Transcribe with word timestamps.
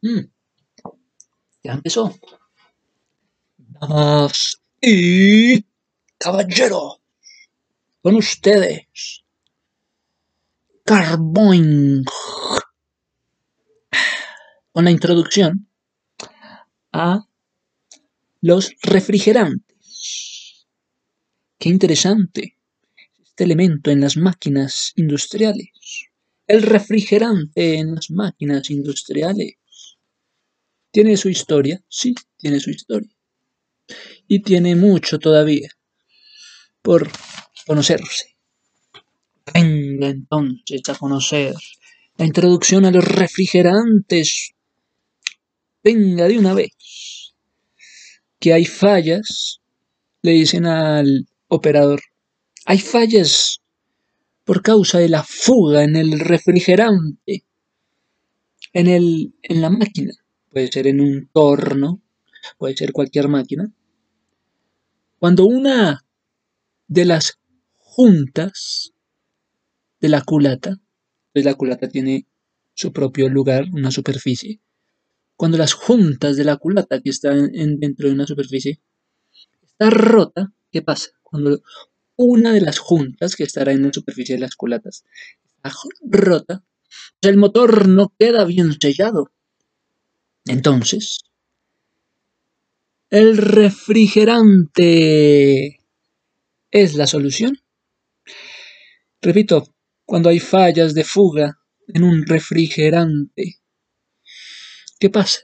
Mm. 0.00 0.30
Ya 1.62 1.72
empezó. 1.72 2.18
Damas 3.58 4.62
y 4.80 5.62
caballeros, 6.16 7.02
con 8.00 8.14
ustedes, 8.14 9.22
Carboing, 10.84 12.04
con 14.72 14.84
la 14.84 14.90
introducción 14.90 15.68
a 16.92 17.26
los 18.40 18.74
refrigerantes. 18.82 20.66
Qué 21.58 21.68
interesante 21.68 22.57
este 23.38 23.44
elemento 23.44 23.92
en 23.92 24.00
las 24.00 24.16
máquinas 24.16 24.92
industriales. 24.96 25.68
El 26.48 26.60
refrigerante 26.60 27.78
en 27.78 27.94
las 27.94 28.10
máquinas 28.10 28.68
industriales. 28.68 29.58
¿Tiene 30.90 31.16
su 31.16 31.28
historia? 31.28 31.80
Sí, 31.88 32.16
tiene 32.36 32.58
su 32.58 32.70
historia. 32.70 33.16
Y 34.26 34.42
tiene 34.42 34.74
mucho 34.74 35.20
todavía 35.20 35.68
por 36.82 37.08
conocerse. 37.64 38.36
Venga 39.54 40.08
entonces 40.08 40.82
a 40.88 40.96
conocer 40.96 41.54
la 42.16 42.26
introducción 42.26 42.86
a 42.86 42.90
los 42.90 43.04
refrigerantes. 43.04 44.50
Venga 45.84 46.26
de 46.26 46.40
una 46.40 46.54
vez. 46.54 46.72
Que 48.40 48.52
hay 48.52 48.64
fallas, 48.64 49.60
le 50.22 50.32
dicen 50.32 50.66
al 50.66 51.28
operador. 51.46 52.00
Hay 52.70 52.78
fallas 52.78 53.62
por 54.44 54.60
causa 54.60 54.98
de 54.98 55.08
la 55.08 55.22
fuga 55.22 55.84
en 55.84 55.96
el 55.96 56.20
refrigerante, 56.20 57.46
en, 58.74 58.86
el, 58.88 59.34
en 59.40 59.62
la 59.62 59.70
máquina 59.70 60.12
puede 60.50 60.70
ser 60.70 60.86
en 60.86 61.00
un 61.00 61.30
torno, 61.32 62.02
puede 62.58 62.76
ser 62.76 62.92
cualquier 62.92 63.28
máquina. 63.28 63.72
Cuando 65.18 65.46
una 65.46 66.04
de 66.88 67.04
las 67.06 67.38
juntas 67.78 68.92
de 69.98 70.08
la 70.10 70.20
culata, 70.20 70.78
pues 71.32 71.46
la 71.46 71.54
culata 71.54 71.88
tiene 71.88 72.26
su 72.74 72.92
propio 72.92 73.30
lugar, 73.30 73.64
una 73.72 73.90
superficie. 73.90 74.60
Cuando 75.36 75.56
las 75.56 75.72
juntas 75.72 76.36
de 76.36 76.44
la 76.44 76.58
culata 76.58 77.00
que 77.00 77.08
están 77.08 77.50
dentro 77.78 78.08
de 78.08 78.14
una 78.14 78.26
superficie 78.26 78.78
está 79.62 79.88
rota, 79.88 80.52
¿qué 80.70 80.82
pasa? 80.82 81.12
Cuando 81.22 81.62
una 82.18 82.52
de 82.52 82.60
las 82.60 82.78
juntas 82.78 83.34
que 83.36 83.44
estará 83.44 83.72
en 83.72 83.84
la 83.84 83.92
superficie 83.92 84.34
de 84.34 84.40
las 84.40 84.56
culatas 84.56 85.04
está 85.44 85.72
rota, 86.02 86.64
pues 87.20 87.32
el 87.32 87.38
motor 87.38 87.88
no 87.88 88.12
queda 88.18 88.44
bien 88.44 88.78
sellado. 88.78 89.32
Entonces, 90.44 91.20
el 93.10 93.36
refrigerante 93.36 95.78
es 96.70 96.94
la 96.94 97.06
solución. 97.06 97.60
Repito, 99.22 99.72
cuando 100.04 100.28
hay 100.28 100.40
fallas 100.40 100.94
de 100.94 101.04
fuga 101.04 101.60
en 101.86 102.02
un 102.02 102.26
refrigerante, 102.26 103.60
¿qué 104.98 105.08
pasa? 105.08 105.42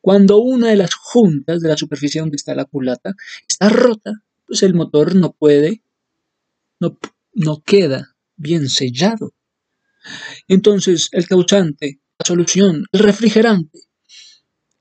Cuando 0.00 0.38
una 0.38 0.68
de 0.68 0.76
las 0.76 0.94
juntas 0.94 1.60
de 1.60 1.68
la 1.68 1.76
superficie 1.76 2.22
donde 2.22 2.36
está 2.36 2.54
la 2.54 2.64
culata 2.64 3.14
está 3.46 3.68
rota, 3.68 4.22
pues 4.48 4.62
el 4.64 4.74
motor 4.74 5.14
no 5.14 5.32
puede, 5.32 5.84
no, 6.80 6.98
no 7.34 7.62
queda 7.64 8.16
bien 8.36 8.68
sellado. 8.68 9.34
Entonces 10.48 11.08
el 11.12 11.28
causante 11.28 12.00
la 12.18 12.26
solución, 12.26 12.84
el 12.90 13.00
refrigerante. 13.00 13.80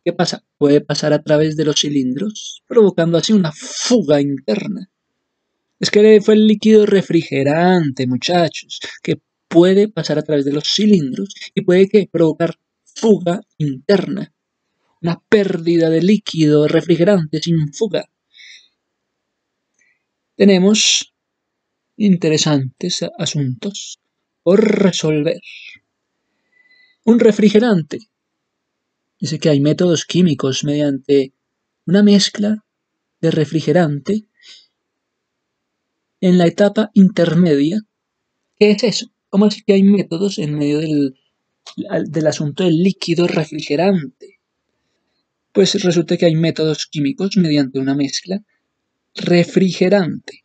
¿Qué 0.04 0.14
pasa? 0.14 0.44
Puede 0.58 0.82
pasar 0.82 1.14
a 1.14 1.22
través 1.22 1.56
de 1.56 1.66
los 1.66 1.80
cilindros, 1.80 2.64
provocando 2.68 3.18
así 3.18 3.34
una 3.34 3.52
fuga 3.52 4.22
interna. 4.22 4.90
Es 5.80 5.92
que 5.92 6.20
fue 6.22 6.34
el 6.34 6.48
líquido 6.48 6.86
refrigerante, 6.86 8.08
muchachos, 8.08 8.80
que 9.04 9.22
puede 9.48 9.88
pasar 9.90 10.18
a 10.18 10.24
través 10.24 10.46
de 10.46 10.54
los 10.54 10.64
cilindros 10.64 11.30
y 11.54 11.62
puede 11.62 12.10
provocar 12.12 12.56
fuga 12.84 13.42
interna. 13.58 14.34
Una 15.02 15.22
pérdida 15.30 15.92
de 15.92 16.02
líquido 16.02 16.68
refrigerante 16.68 17.40
sin 17.40 17.72
fuga. 17.72 18.10
Tenemos 20.38 21.16
interesantes 21.96 23.04
asuntos 23.18 24.00
por 24.44 24.64
resolver. 24.64 25.42
Un 27.06 27.20
refrigerante. 27.20 27.98
Dice 29.20 29.40
que 29.40 29.50
hay 29.50 29.60
métodos 29.60 30.06
químicos 30.06 30.64
mediante 30.64 31.34
una 31.88 32.04
mezcla 32.04 32.64
de 33.20 33.32
refrigerante 33.32 34.28
en 36.22 36.38
la 36.38 36.46
etapa 36.46 36.92
intermedia. 36.94 37.82
¿Qué 38.60 38.70
es 38.70 38.84
eso? 38.84 39.08
¿Cómo 39.30 39.48
es 39.48 39.64
que 39.64 39.74
hay 39.74 39.82
métodos 39.82 40.38
en 40.38 40.56
medio 40.56 40.78
del, 40.78 41.16
del 42.10 42.28
asunto 42.28 42.64
del 42.64 42.84
líquido 42.84 43.26
refrigerante? 43.26 44.40
Pues 45.52 45.84
resulta 45.84 46.16
que 46.16 46.28
hay 46.28 46.36
métodos 46.36 46.86
químicos 46.86 47.38
mediante 47.38 47.80
una 47.80 47.96
mezcla 47.96 48.46
refrigerante. 49.18 50.44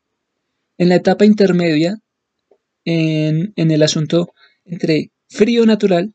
En 0.79 0.89
la 0.89 0.97
etapa 0.97 1.25
intermedia, 1.25 1.99
en, 2.85 3.53
en 3.57 3.71
el 3.71 3.83
asunto 3.83 4.33
entre 4.65 5.13
frío 5.29 5.65
natural 5.67 6.15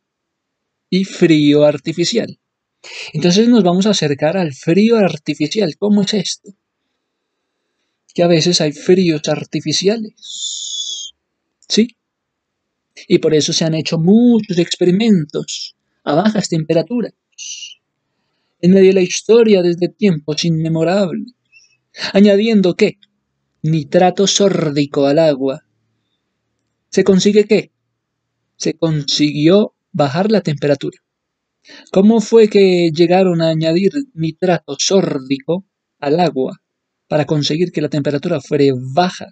y 0.89 1.03
frío 1.05 1.63
artificial. 1.63 2.39
Entonces 3.13 3.47
nos 3.49 3.63
vamos 3.63 3.85
a 3.85 3.91
acercar 3.91 4.37
al 4.37 4.53
frío 4.53 4.97
artificial. 4.97 5.75
¿Cómo 5.77 6.01
es 6.01 6.13
esto? 6.13 6.53
Que 8.13 8.23
a 8.23 8.27
veces 8.27 8.61
hay 8.61 8.71
fríos 8.71 9.21
artificiales. 9.27 11.13
¿Sí? 11.67 11.95
Y 13.07 13.19
por 13.19 13.33
eso 13.33 13.53
se 13.53 13.65
han 13.65 13.75
hecho 13.75 13.97
muchos 13.97 14.57
experimentos 14.57 15.75
a 16.03 16.15
bajas 16.15 16.49
temperaturas. 16.49 17.13
En 18.59 18.71
medio 18.71 18.87
de 18.87 18.93
la 18.93 19.01
historia 19.01 19.61
desde 19.61 19.89
tiempos 19.89 20.43
inmemorables. 20.45 21.33
Añadiendo 22.13 22.75
que 22.75 22.97
nitrato 23.61 24.27
sórdico 24.27 25.05
al 25.05 25.19
agua. 25.19 25.63
¿Se 26.89 27.03
consigue 27.03 27.45
qué? 27.45 27.71
Se 28.55 28.73
consiguió 28.73 29.75
bajar 29.91 30.31
la 30.31 30.41
temperatura. 30.41 30.97
¿Cómo 31.91 32.21
fue 32.21 32.47
que 32.47 32.91
llegaron 32.93 33.41
a 33.41 33.49
añadir 33.49 33.91
nitrato 34.13 34.77
sórdico 34.79 35.65
al 35.99 36.19
agua 36.19 36.61
para 37.07 37.25
conseguir 37.25 37.71
que 37.71 37.81
la 37.81 37.89
temperatura 37.89 38.39
fuera 38.39 38.73
baja? 38.93 39.27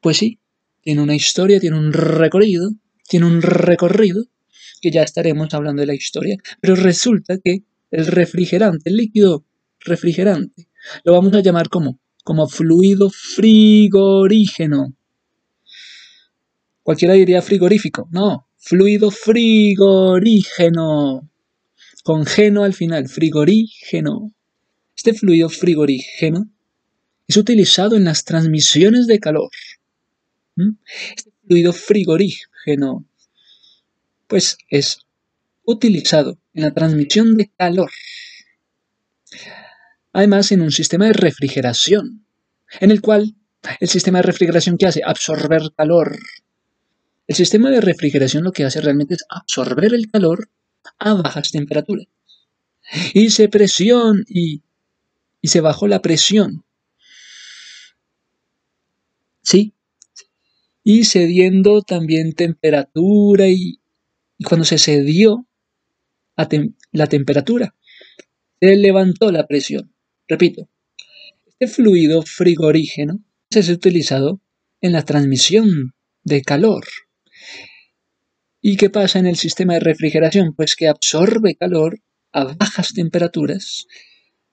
Pues 0.00 0.18
sí, 0.18 0.38
tiene 0.82 1.02
una 1.02 1.16
historia, 1.16 1.58
tiene 1.58 1.78
un 1.78 1.92
recorrido, 1.92 2.70
tiene 3.08 3.26
un 3.26 3.42
recorrido, 3.42 4.24
que 4.80 4.90
ya 4.90 5.02
estaremos 5.02 5.52
hablando 5.54 5.80
de 5.80 5.86
la 5.86 5.94
historia, 5.94 6.36
pero 6.60 6.76
resulta 6.76 7.38
que 7.42 7.64
el 7.90 8.06
refrigerante, 8.06 8.90
el 8.90 8.96
líquido 8.96 9.44
refrigerante, 9.80 10.67
lo 11.04 11.12
vamos 11.12 11.32
a 11.34 11.40
llamar 11.40 11.68
como, 11.68 11.98
como 12.24 12.48
fluido 12.48 13.10
frigorígeno. 13.10 14.94
Cualquiera 16.82 17.14
diría 17.14 17.42
frigorífico, 17.42 18.08
no, 18.10 18.48
fluido 18.56 19.10
frigorígeno, 19.10 21.28
con 22.02 22.26
geno 22.26 22.64
al 22.64 22.74
final, 22.74 23.08
frigorígeno. 23.08 24.32
Este 24.96 25.14
fluido 25.14 25.48
frigorígeno 25.48 26.50
es 27.26 27.36
utilizado 27.36 27.96
en 27.96 28.04
las 28.04 28.24
transmisiones 28.24 29.06
de 29.06 29.20
calor. 29.20 29.50
Este 31.16 31.30
fluido 31.46 31.72
frigorígeno, 31.72 33.06
pues 34.26 34.58
es 34.68 35.06
utilizado 35.64 36.38
en 36.54 36.62
la 36.62 36.72
transmisión 36.72 37.36
de 37.36 37.50
calor. 37.56 37.90
Además, 40.18 40.50
en 40.50 40.62
un 40.62 40.72
sistema 40.72 41.06
de 41.06 41.12
refrigeración, 41.12 42.26
en 42.80 42.90
el 42.90 43.00
cual 43.00 43.36
el 43.78 43.88
sistema 43.88 44.18
de 44.18 44.22
refrigeración 44.22 44.76
que 44.76 44.86
hace 44.86 45.00
absorber 45.04 45.62
calor 45.76 46.18
el 47.28 47.36
sistema 47.36 47.70
de 47.70 47.82
refrigeración 47.82 48.42
lo 48.42 48.52
que 48.52 48.64
hace 48.64 48.80
realmente 48.80 49.14
es 49.14 49.24
absorber 49.28 49.94
el 49.94 50.10
calor 50.10 50.50
a 50.98 51.12
bajas 51.12 51.52
temperaturas. 51.52 52.06
Hice 53.14 53.48
presión 53.48 54.24
y, 54.26 54.62
y 55.40 55.48
se 55.48 55.60
bajó 55.60 55.86
la 55.86 56.00
presión. 56.00 56.64
Sí. 59.42 59.74
Y 60.82 61.04
cediendo 61.04 61.82
también 61.82 62.32
temperatura 62.32 63.46
y, 63.46 63.78
cuando 64.44 64.64
se 64.64 64.78
cedió 64.78 65.46
la 66.92 67.06
temperatura, 67.06 67.74
se 68.58 68.74
levantó 68.74 69.30
la 69.30 69.46
presión. 69.46 69.92
Repito, 70.28 70.68
Este 71.46 71.66
fluido 71.66 72.22
frigorígeno 72.22 73.24
es 73.50 73.68
utilizado 73.70 74.40
en 74.82 74.92
la 74.92 75.02
transmisión 75.02 75.94
de 76.22 76.42
calor. 76.42 76.84
¿Y 78.60 78.76
qué 78.76 78.90
pasa 78.90 79.18
en 79.18 79.26
el 79.26 79.36
sistema 79.36 79.74
de 79.74 79.80
refrigeración? 79.80 80.54
Pues 80.54 80.76
que 80.76 80.86
absorbe 80.86 81.56
calor 81.56 82.00
a 82.32 82.44
bajas 82.44 82.92
temperaturas. 82.92 83.86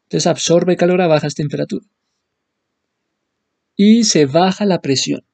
Entonces 0.04 0.28
absorbe 0.28 0.78
calor 0.78 1.02
a 1.02 1.08
bajas 1.08 1.36
temperaturas. 1.36 1.90
Y 3.76 4.06
se 4.06 4.26
baja 4.26 4.66
la 4.66 4.82
presión. 4.82 5.26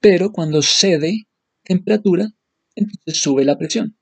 Pero 0.00 0.30
cuando 0.30 0.62
cede 0.62 1.26
temperatura, 1.64 2.28
entonces 2.76 3.20
sube 3.20 3.44
la 3.44 3.58
presión. 3.58 3.97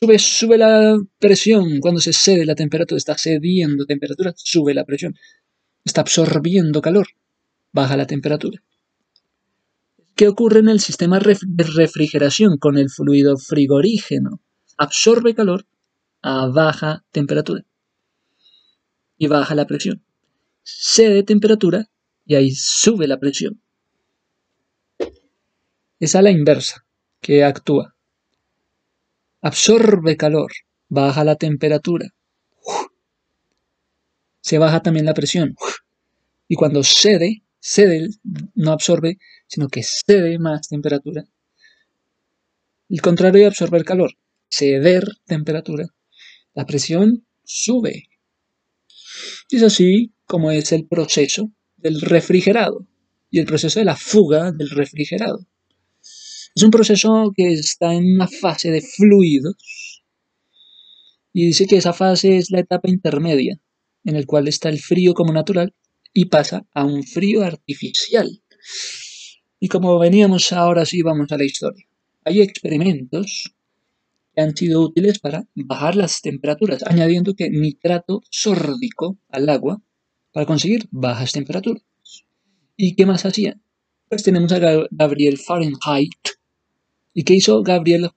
Sube, 0.00 0.18
sube 0.18 0.58
la 0.58 0.98
presión 1.18 1.80
cuando 1.80 2.00
se 2.00 2.12
cede 2.12 2.44
la 2.44 2.54
temperatura, 2.54 2.98
está 2.98 3.16
cediendo 3.16 3.86
temperatura, 3.86 4.32
sube 4.36 4.74
la 4.74 4.84
presión. 4.84 5.14
Está 5.84 6.00
absorbiendo 6.00 6.82
calor, 6.82 7.06
baja 7.72 7.96
la 7.96 8.06
temperatura. 8.06 8.62
¿Qué 10.14 10.28
ocurre 10.28 10.60
en 10.60 10.68
el 10.68 10.80
sistema 10.80 11.18
de 11.18 11.64
refrigeración 11.64 12.56
con 12.58 12.78
el 12.78 12.88
fluido 12.88 13.36
frigorígeno? 13.36 14.40
Absorbe 14.76 15.34
calor 15.34 15.66
a 16.22 16.46
baja 16.46 17.04
temperatura 17.10 17.64
y 19.18 19.26
baja 19.26 19.54
la 19.54 19.66
presión. 19.66 20.04
Cede 20.62 21.22
temperatura 21.22 21.90
y 22.24 22.36
ahí 22.36 22.52
sube 22.52 23.06
la 23.06 23.18
presión. 23.18 23.60
Es 25.98 26.14
a 26.14 26.22
la 26.22 26.30
inversa 26.30 26.86
que 27.20 27.44
actúa. 27.44 27.93
Absorbe 29.46 30.16
calor, 30.16 30.50
baja 30.88 31.22
la 31.22 31.36
temperatura. 31.36 32.06
Se 34.40 34.56
baja 34.56 34.80
también 34.80 35.04
la 35.04 35.12
presión. 35.12 35.54
Y 36.48 36.54
cuando 36.54 36.82
cede, 36.82 37.42
cede, 37.60 38.08
no 38.54 38.72
absorbe, 38.72 39.18
sino 39.46 39.68
que 39.68 39.82
cede 39.82 40.38
más 40.38 40.68
temperatura. 40.68 41.24
El 42.88 43.02
contrario 43.02 43.42
de 43.42 43.48
absorber 43.48 43.84
calor, 43.84 44.12
ceder 44.48 45.04
temperatura. 45.26 45.88
La 46.54 46.64
presión 46.64 47.26
sube. 47.42 48.04
Es 49.50 49.62
así 49.62 50.14
como 50.24 50.52
es 50.52 50.72
el 50.72 50.86
proceso 50.86 51.52
del 51.76 52.00
refrigerado 52.00 52.86
y 53.30 53.40
el 53.40 53.44
proceso 53.44 53.78
de 53.78 53.84
la 53.84 53.96
fuga 53.96 54.52
del 54.52 54.70
refrigerado. 54.70 55.46
Es 56.54 56.62
un 56.62 56.70
proceso 56.70 57.32
que 57.36 57.52
está 57.52 57.94
en 57.94 58.14
una 58.14 58.28
fase 58.28 58.70
de 58.70 58.80
fluidos 58.80 60.02
y 61.32 61.46
dice 61.46 61.66
que 61.66 61.76
esa 61.76 61.92
fase 61.92 62.36
es 62.36 62.50
la 62.50 62.60
etapa 62.60 62.88
intermedia 62.88 63.60
en 64.04 64.14
el 64.14 64.24
cual 64.24 64.46
está 64.46 64.68
el 64.68 64.78
frío 64.78 65.14
como 65.14 65.32
natural 65.32 65.74
y 66.12 66.26
pasa 66.26 66.64
a 66.72 66.84
un 66.84 67.02
frío 67.02 67.42
artificial. 67.42 68.40
Y 69.58 69.66
como 69.66 69.98
veníamos 69.98 70.52
ahora 70.52 70.86
sí 70.86 71.02
vamos 71.02 71.32
a 71.32 71.38
la 71.38 71.44
historia. 71.44 71.86
Hay 72.24 72.40
experimentos 72.40 73.52
que 74.32 74.40
han 74.40 74.56
sido 74.56 74.82
útiles 74.82 75.18
para 75.18 75.48
bajar 75.56 75.96
las 75.96 76.22
temperaturas, 76.22 76.84
añadiendo 76.84 77.34
que 77.34 77.50
nitrato 77.50 78.22
sórdico 78.30 79.18
al 79.28 79.48
agua 79.48 79.82
para 80.32 80.46
conseguir 80.46 80.86
bajas 80.92 81.32
temperaturas. 81.32 81.82
¿Y 82.76 82.94
qué 82.94 83.06
más 83.06 83.24
hacían? 83.24 83.60
Pues 84.08 84.22
tenemos 84.22 84.52
a 84.52 84.86
Gabriel 84.90 85.38
Fahrenheit. 85.38 86.12
¿Y 87.14 87.22
qué 87.22 87.34
hizo 87.34 87.62
Gabriel 87.62 88.10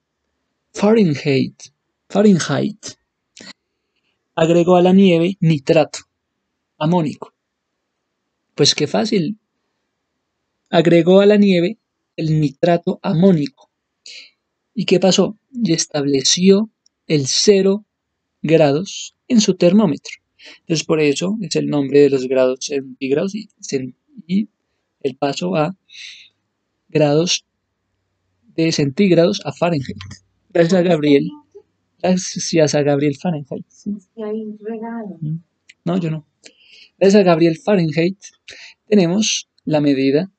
Fahrenheit? 0.74 1.54
Fahrenheit. 2.08 2.86
Agregó 4.34 4.76
a 4.76 4.82
la 4.82 4.92
nieve 4.92 5.36
nitrato 5.40 6.00
amónico 6.76 7.32
pues 8.58 8.74
qué 8.74 8.88
fácil. 8.88 9.38
Agregó 10.68 11.20
a 11.20 11.26
la 11.26 11.36
nieve 11.36 11.78
el 12.16 12.40
nitrato 12.40 12.98
amónico. 13.04 13.70
¿Y 14.74 14.84
qué 14.84 14.98
pasó? 14.98 15.38
Y 15.52 15.72
estableció 15.74 16.68
el 17.06 17.28
cero 17.28 17.86
grados 18.42 19.14
en 19.28 19.40
su 19.40 19.54
termómetro. 19.54 20.12
Entonces 20.62 20.84
por 20.84 21.00
eso 21.00 21.38
es 21.40 21.54
el 21.54 21.68
nombre 21.68 22.00
de 22.00 22.10
los 22.10 22.26
grados 22.26 22.58
centígrados 22.62 23.36
y, 23.36 23.48
y 24.26 24.48
el 25.02 25.14
paso 25.14 25.54
a 25.54 25.76
grados 26.88 27.44
de 28.64 28.72
centígrados 28.72 29.40
a 29.44 29.52
Fahrenheit. 29.52 29.96
Gracias 30.50 30.80
a 30.80 30.82
Gabriel. 30.82 31.30
Gracias 32.02 32.74
a 32.74 32.82
Gabriel 32.82 33.16
Fahrenheit. 33.16 33.66
No, 35.84 35.98
yo 35.98 36.10
no. 36.10 36.26
Gracias 36.98 37.20
a 37.20 37.24
Gabriel 37.24 37.56
Fahrenheit 37.64 38.18
tenemos 38.86 39.48
la 39.64 39.80
medida. 39.80 40.32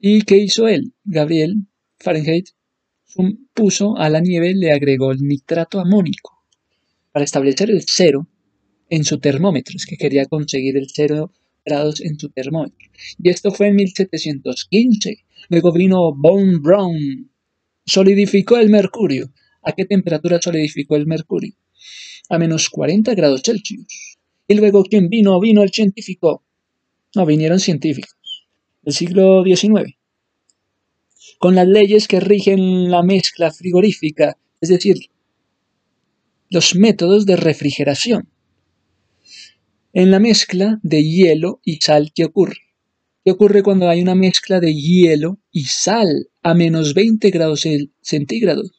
¿Y 0.00 0.22
qué 0.22 0.38
hizo 0.38 0.68
él? 0.68 0.94
Gabriel 1.04 1.66
Fahrenheit 1.98 2.48
puso 3.52 3.96
a 3.98 4.08
la 4.08 4.20
nieve, 4.20 4.54
le 4.54 4.72
agregó 4.72 5.12
el 5.12 5.20
nitrato 5.20 5.80
amónico 5.80 6.44
para 7.12 7.24
establecer 7.24 7.70
el 7.70 7.82
cero 7.86 8.26
en 8.88 9.04
su 9.04 9.18
termómetro. 9.18 9.76
Es 9.76 9.84
que 9.84 9.96
quería 9.96 10.24
conseguir 10.26 10.78
el 10.78 10.88
cero 10.88 11.32
grados 11.64 12.00
en 12.00 12.18
su 12.18 12.30
termómetro. 12.30 12.88
Y 13.22 13.28
esto 13.28 13.50
fue 13.50 13.68
en 13.68 13.76
1715. 13.76 15.24
Luego 15.48 15.72
vino 15.72 16.14
Von 16.14 16.62
Braun. 16.62 17.30
Solidificó 17.84 18.56
el 18.56 18.68
mercurio. 18.68 19.32
¿A 19.62 19.72
qué 19.72 19.84
temperatura 19.84 20.40
solidificó 20.40 20.96
el 20.96 21.06
mercurio? 21.06 21.54
A 22.28 22.38
menos 22.38 22.68
40 22.70 23.14
grados 23.14 23.42
Celsius. 23.44 24.18
Y 24.46 24.54
luego, 24.54 24.82
¿quién 24.84 25.08
vino? 25.08 25.38
Vino 25.40 25.62
el 25.62 25.70
científico. 25.70 26.44
No, 27.14 27.26
vinieron 27.26 27.60
científicos. 27.60 28.46
Del 28.82 28.94
siglo 28.94 29.42
XIX. 29.44 29.96
Con 31.38 31.54
las 31.54 31.66
leyes 31.66 32.08
que 32.08 32.20
rigen 32.20 32.90
la 32.90 33.02
mezcla 33.02 33.50
frigorífica, 33.50 34.36
es 34.60 34.68
decir, 34.68 34.96
los 36.50 36.74
métodos 36.74 37.26
de 37.26 37.36
refrigeración. 37.36 38.28
En 39.92 40.10
la 40.10 40.18
mezcla 40.18 40.80
de 40.82 41.02
hielo 41.02 41.60
y 41.64 41.76
sal, 41.76 42.12
¿qué 42.14 42.24
ocurre? 42.24 42.67
¿Qué 43.24 43.32
ocurre 43.32 43.62
cuando 43.62 43.88
hay 43.88 44.00
una 44.00 44.14
mezcla 44.14 44.60
de 44.60 44.74
hielo 44.74 45.38
y 45.50 45.64
sal 45.64 46.28
a 46.42 46.54
menos 46.54 46.94
20 46.94 47.30
grados 47.30 47.66
centígrados? 48.00 48.72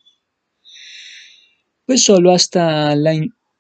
Pues 1.86 2.03
solo 2.03 2.31
hasta 2.31 2.95
la 2.95 3.13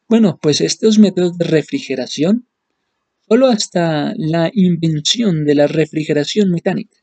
bueno, 0.09 0.39
pues 0.41 0.59
estos 0.59 0.97
métodos 0.97 1.37
de 1.37 1.45
refrigeración, 1.45 2.47
solo 3.27 3.45
hasta 3.45 4.15
la 4.17 4.49
invención 4.51 5.45
de 5.45 5.53
la 5.53 5.67
refrigeración 5.67 6.49
mecánica, 6.49 6.97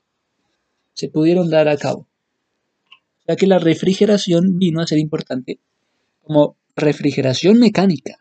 se 0.92 1.09
pudieron 1.09 1.49
dar 1.49 1.68
a 1.68 1.76
cabo, 1.76 2.09
ya 3.28 3.37
que 3.37 3.47
la 3.47 3.61
refrigeración 3.61 4.59
vino 4.59 4.80
a 4.80 4.88
ser 4.88 4.99
importante 4.99 5.61
como 6.21 6.56
refrigeración 6.75 7.61
mecánica. 7.61 8.18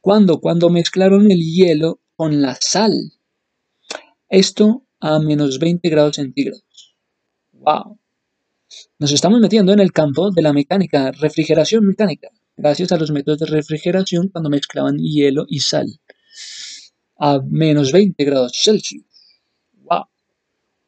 ¿Cuándo? 0.00 0.40
Cuando 0.40 0.70
mezclaron 0.70 1.30
el 1.30 1.40
hielo 1.40 2.00
con 2.16 2.40
la 2.40 2.56
sal. 2.58 3.12
Esto 4.28 4.84
a 5.00 5.18
menos 5.20 5.58
20 5.58 5.88
grados 5.88 6.16
centígrados. 6.16 6.96
¡Wow! 7.52 7.98
Nos 8.98 9.12
estamos 9.12 9.40
metiendo 9.40 9.72
en 9.72 9.80
el 9.80 9.92
campo 9.92 10.30
de 10.30 10.42
la 10.42 10.52
mecánica, 10.52 11.12
refrigeración 11.12 11.86
mecánica 11.86 12.30
gracias 12.56 12.90
a 12.90 12.96
los 12.96 13.10
métodos 13.10 13.40
de 13.40 13.46
refrigeración 13.46 14.28
cuando 14.28 14.50
mezclaban 14.50 14.98
hielo 14.98 15.44
y 15.48 15.60
sal 15.60 16.00
a 17.18 17.40
menos 17.48 17.92
20 17.92 18.24
grados 18.24 18.52
Celsius. 18.62 19.04
¡Wow! 19.72 20.04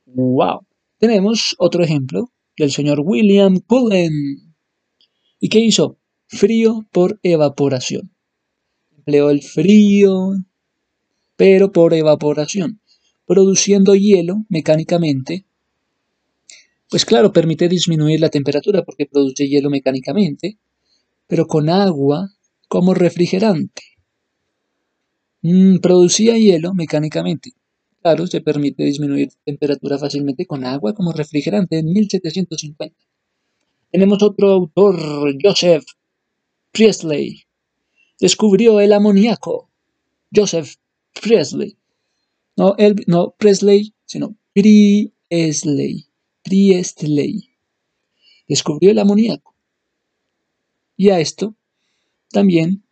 ¡Wow! 0.07 0.66
Tenemos 0.99 1.54
otro 1.59 1.85
ejemplo 1.85 2.33
del 2.57 2.73
señor 2.73 3.00
William 3.00 3.61
Cullen. 3.61 4.54
¿Y 5.40 5.49
qué 5.49 5.61
hizo? 5.61 5.99
Frío 6.26 6.87
por 6.92 7.18
evaporación. 7.23 8.14
Empleó 8.97 9.30
el 9.30 9.42
frío, 9.42 10.33
pero 11.37 11.73
por 11.73 11.95
evaporación, 11.95 12.83
produciendo 13.29 13.95
hielo 13.95 14.45
mecánicamente. 14.49 15.45
Pues 16.91 17.05
claro, 17.05 17.33
permite 17.33 17.69
disminuir 17.69 18.19
la 18.19 18.31
temperatura 18.31 18.83
porque 18.83 19.07
produce 19.07 19.47
hielo 19.47 19.71
mecánicamente 19.71 20.59
pero 21.29 21.47
con 21.47 21.69
agua 21.69 22.31
como 22.67 22.95
refrigerante. 22.95 23.83
Mm, 25.43 25.77
producía 25.79 26.37
hielo 26.37 26.75
mecánicamente. 26.75 27.53
Claro, 28.03 28.27
se 28.27 28.41
permite 28.41 28.83
disminuir 28.83 29.29
temperatura 29.45 29.99
fácilmente 29.99 30.47
con 30.47 30.65
agua 30.65 30.95
como 30.95 31.13
refrigerante 31.13 31.79
en 31.79 31.93
1750. 31.93 32.97
Tenemos 33.93 34.23
otro 34.23 34.51
autor, 34.51 34.97
Joseph 35.43 35.85
Priestley. 36.73 37.43
Descubrió 38.19 38.81
el 38.81 38.93
amoníaco. 38.93 39.71
Joseph 40.35 40.75
Priestley. 41.21 41.78
No, 42.59 42.75
no 43.07 43.37
Presley, 43.38 43.95
sino 44.05 44.37
Priestley. 44.53 46.09
Priestley. 46.43 47.50
Descubrió 48.49 48.91
el 48.91 48.99
amoníaco. 48.99 49.55
Y 50.97 51.11
a 51.11 51.21
esto 51.21 51.55
también 52.33 52.83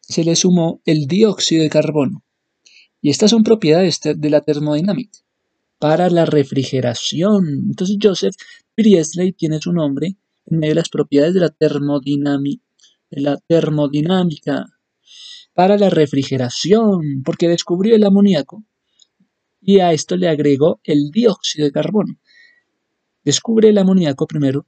se 0.00 0.24
le 0.24 0.34
sumó 0.36 0.80
el 0.86 1.06
dióxido 1.06 1.62
de 1.62 1.68
carbono. 1.68 2.24
Y 3.02 3.10
estas 3.10 3.32
son 3.32 3.44
propiedades 3.44 4.00
de 4.02 4.30
la 4.30 4.40
termodinámica 4.40 5.18
para 5.78 6.08
la 6.08 6.24
refrigeración. 6.24 7.46
Entonces 7.68 7.98
Joseph 8.02 8.34
Priestley 8.74 9.32
tiene 9.32 9.60
su 9.60 9.74
nombre 9.74 10.16
en 10.46 10.58
medio 10.58 10.70
de 10.70 10.80
las 10.80 10.88
propiedades 10.88 11.34
de 11.34 11.40
la 11.40 11.54
de 11.58 13.20
la 13.20 13.36
termodinámica 13.36 14.64
para 15.52 15.76
la 15.76 15.90
refrigeración, 15.90 17.22
porque 17.22 17.48
descubrió 17.48 17.94
el 17.96 18.04
amoníaco 18.04 18.64
y 19.60 19.80
a 19.80 19.92
esto 19.92 20.16
le 20.16 20.28
agregó 20.28 20.80
el 20.84 21.10
dióxido 21.10 21.66
de 21.66 21.72
carbono. 21.72 22.18
Descubre 23.24 23.68
el 23.68 23.78
amoníaco 23.78 24.26
primero, 24.26 24.66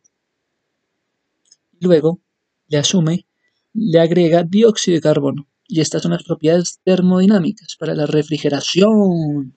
y 1.72 1.84
luego 1.84 2.20
le 2.68 2.78
asume, 2.78 3.26
le 3.72 4.00
agrega 4.00 4.44
dióxido 4.44 4.96
de 4.96 5.00
carbono. 5.00 5.48
Y 5.66 5.80
estas 5.80 6.02
son 6.02 6.12
las 6.12 6.22
propiedades 6.22 6.80
termodinámicas 6.84 7.76
para 7.78 7.94
la 7.94 8.06
refrigeración. 8.06 9.56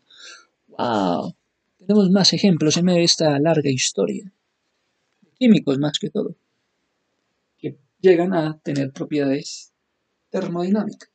¡Wow! 0.68 1.36
Tenemos 1.77 2.10
más 2.10 2.34
ejemplos 2.34 2.77
en 2.77 2.86
medio 2.86 3.00
de 3.00 3.06
esta 3.06 3.38
larga 3.39 3.70
historia. 3.70 4.32
Químicos 5.38 5.77
más 5.77 6.00
que 6.00 6.10
todo. 6.10 6.36
Que 7.58 7.77
llegan 8.00 8.34
a 8.34 8.58
tener 8.60 8.92
propiedades 8.92 9.74
termodinámicas. 10.30 11.10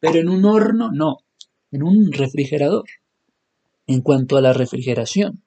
Pero 0.00 0.18
en 0.18 0.28
un 0.28 0.44
horno 0.44 0.90
no, 0.92 1.18
en 1.70 1.82
un 1.82 2.12
refrigerador. 2.12 2.84
En 3.86 4.02
cuanto 4.02 4.36
a 4.36 4.42
la 4.42 4.52
refrigeración. 4.52 5.42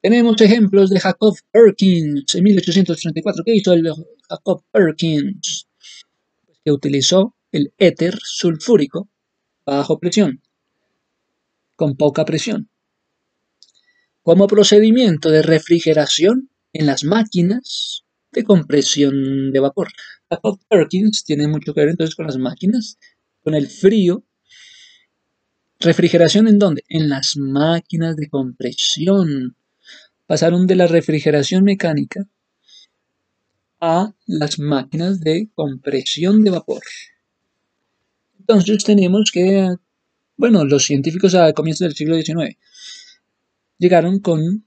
Tenemos 0.00 0.40
ejemplos 0.40 0.90
de 0.90 0.98
Jacob 0.98 1.36
Perkins 1.52 2.34
en 2.34 2.42
1834. 2.42 3.44
¿Qué 3.44 3.54
hizo 3.54 3.72
Jacob 4.28 4.64
Perkins? 4.72 5.68
Pues 6.44 6.58
que 6.64 6.72
utilizó 6.72 7.36
el 7.52 7.72
éter 7.78 8.18
sulfúrico 8.20 9.08
bajo 9.64 10.00
presión, 10.00 10.42
con 11.76 11.96
poca 11.96 12.24
presión, 12.24 12.68
como 14.22 14.48
procedimiento 14.48 15.30
de 15.30 15.42
refrigeración 15.42 16.50
en 16.72 16.86
las 16.86 17.04
máquinas 17.04 18.04
de 18.32 18.42
compresión 18.42 19.52
de 19.52 19.60
vapor. 19.60 19.88
Jacob 20.30 20.58
Perkins 20.68 21.24
tiene 21.24 21.46
mucho 21.46 21.74
que 21.74 21.80
ver 21.82 21.90
entonces 21.90 22.16
con 22.16 22.26
las 22.26 22.38
máquinas 22.38 22.98
con 23.42 23.54
el 23.54 23.68
frío. 23.68 24.24
¿Refrigeración 25.80 26.48
en 26.48 26.58
dónde? 26.58 26.84
En 26.88 27.08
las 27.08 27.36
máquinas 27.36 28.16
de 28.16 28.28
compresión. 28.28 29.56
Pasaron 30.26 30.66
de 30.66 30.76
la 30.76 30.86
refrigeración 30.86 31.64
mecánica 31.64 32.28
a 33.80 34.14
las 34.26 34.58
máquinas 34.58 35.20
de 35.20 35.48
compresión 35.54 36.44
de 36.44 36.50
vapor. 36.50 36.82
Entonces 38.38 38.84
tenemos 38.84 39.30
que, 39.32 39.68
bueno, 40.36 40.64
los 40.64 40.84
científicos 40.84 41.34
a 41.34 41.52
comienzos 41.52 41.86
del 41.86 41.96
siglo 41.96 42.14
XIX 42.14 42.56
llegaron 43.78 44.20
con 44.20 44.64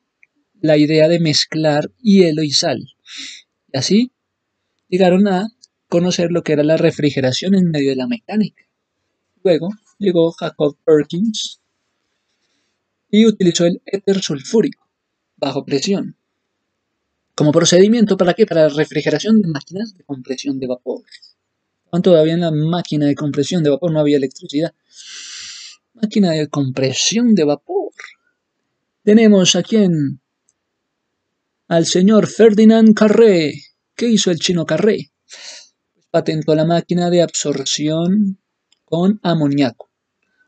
la 0.60 0.78
idea 0.78 1.08
de 1.08 1.22
mezclar 1.22 1.90
hielo 2.02 2.44
y 2.44 2.52
sal. 2.52 2.80
Y 3.72 3.78
así 3.78 4.12
llegaron 4.90 5.28
a 5.30 5.48
conocer 5.88 6.32
lo 6.32 6.44
que 6.44 6.54
era 6.54 6.64
la 6.64 6.78
refrigeración 6.78 7.56
en 7.56 7.72
medio 7.72 7.90
de 7.90 7.96
la 7.96 8.08
mecánica. 8.08 8.64
Luego 9.44 9.70
llegó 10.00 10.32
Jacob 10.32 10.78
Perkins 10.84 11.62
y 13.10 13.26
utilizó 13.26 13.66
el 13.66 13.82
éter 13.86 14.22
sulfúrico 14.22 14.88
bajo 15.38 15.64
presión 15.64 16.18
como 17.36 17.52
procedimiento 17.52 18.16
para 18.16 18.34
qué? 18.34 18.46
Para 18.46 18.70
la 18.70 18.70
refrigeración 18.70 19.42
de 19.42 19.50
máquinas 19.50 19.94
de 19.94 20.06
compresión 20.06 20.58
de 20.58 20.68
vapor. 20.68 21.04
Cuando 21.90 22.12
todavía 22.12 22.34
en 22.34 22.42
la 22.42 22.52
máquina 22.52 23.06
de 23.06 23.16
compresión 23.16 23.62
de 23.62 23.70
vapor 23.70 23.92
no 23.92 24.00
había 24.00 24.16
electricidad. 24.16 24.74
Máquina 25.94 26.32
de 26.32 26.48
compresión 26.48 27.36
de 27.36 27.44
vapor. 27.44 27.92
Tenemos 29.04 29.56
aquí 29.58 29.76
en 29.76 30.22
al 31.68 31.86
señor 31.86 32.28
Ferdinand 32.28 32.94
Carré. 32.94 33.54
¿Qué 33.96 34.08
hizo 34.08 34.32
el 34.32 34.40
chino 34.40 34.66
Carré? 34.66 35.12
Patentó 36.16 36.56
la 36.56 36.64
máquina 36.64 37.10
de 37.10 37.22
absorción 37.22 38.40
con 38.86 39.20
amoníaco. 39.22 39.92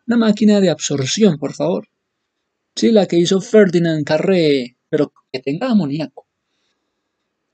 Una 0.07 0.15
máquina 0.15 0.61
de 0.61 0.69
absorción, 0.69 1.37
por 1.37 1.53
favor. 1.53 1.89
Sí, 2.73 2.93
la 2.93 3.05
que 3.05 3.17
hizo 3.17 3.41
Ferdinand 3.41 4.05
Carré, 4.05 4.77
pero 4.87 5.11
que 5.29 5.39
tenga 5.41 5.69
amoníaco. 5.69 6.25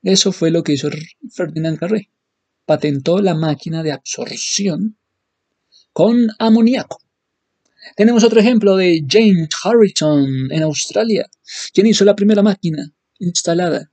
Eso 0.03 0.31
fue 0.31 0.51
lo 0.51 0.63
que 0.63 0.73
hizo 0.73 0.91
Ferdinand 1.31 1.79
Carré. 1.79 2.11
Patentó 2.67 3.19
la 3.19 3.33
máquina 3.33 3.81
de 3.81 3.93
absorción 3.93 4.95
con 5.91 6.27
amoníaco. 6.37 7.01
Tenemos 7.95 8.23
otro 8.23 8.39
ejemplo 8.39 8.75
de 8.75 9.03
James 9.09 9.49
Harrison 9.63 10.51
en 10.51 10.61
Australia, 10.61 11.27
quien 11.73 11.87
hizo 11.87 12.05
la 12.05 12.15
primera 12.15 12.43
máquina 12.43 12.93
instalada 13.17 13.89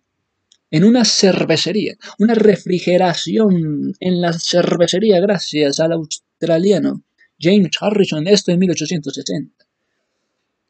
en 0.70 0.84
una 0.84 1.04
cervecería, 1.04 1.96
una 2.18 2.34
refrigeración 2.34 3.94
en 3.98 4.20
la 4.20 4.32
cervecería 4.32 5.20
gracias 5.20 5.80
al 5.80 5.92
australiano 5.92 7.02
James 7.40 7.70
Harrison, 7.80 8.26
esto 8.26 8.52
en 8.52 8.58
1860. 8.60 9.66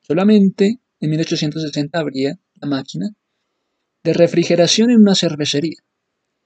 Solamente 0.02 0.78
en 1.00 1.10
1860 1.10 1.98
habría 1.98 2.38
la 2.60 2.68
máquina 2.68 3.10
de 4.02 4.12
refrigeración 4.14 4.90
en 4.90 5.00
una 5.00 5.14
cervecería 5.14 5.78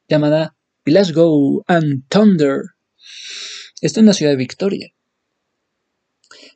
llamada 0.09 0.57
Glasgow 0.85 1.63
and 1.67 2.05
Thunder. 2.09 2.63
Esto 3.81 4.01
en 4.01 4.07
la 4.07 4.15
ciudad 4.15 4.33
de 4.33 4.37
Victoria. 4.37 4.93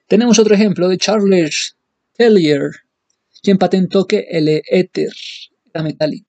Tenemos 0.06 0.38
otro 0.38 0.54
ejemplo 0.54 0.88
de 0.88 0.98
Charles 0.98 1.76
Tellier, 2.16 2.70
quien 3.42 3.58
patentó 3.58 4.06
que 4.06 4.26
el 4.30 4.48
éter 4.48 5.12
era 5.72 5.82
metálico. 5.82 6.27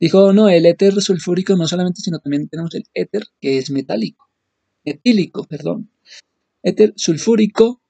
Dijo, 0.00 0.32
no, 0.32 0.48
el 0.48 0.64
éter 0.66 0.94
sulfúrico 1.02 1.56
no 1.56 1.66
solamente, 1.66 2.00
sino 2.00 2.20
también 2.20 2.48
tenemos 2.48 2.72
el 2.74 2.84
éter 2.94 3.24
que 3.40 3.58
es 3.58 3.70
metálico, 3.70 4.30
metílico, 4.84 5.44
perdón. 5.44 5.90
Éter 6.62 6.92
sulfúrico, 6.96 7.82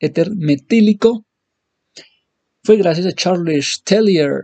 éter 0.00 0.34
metílico. 0.34 1.24
Fue 2.64 2.76
gracias 2.76 3.06
a 3.06 3.12
Charles 3.12 3.82
Tellier. 3.84 4.42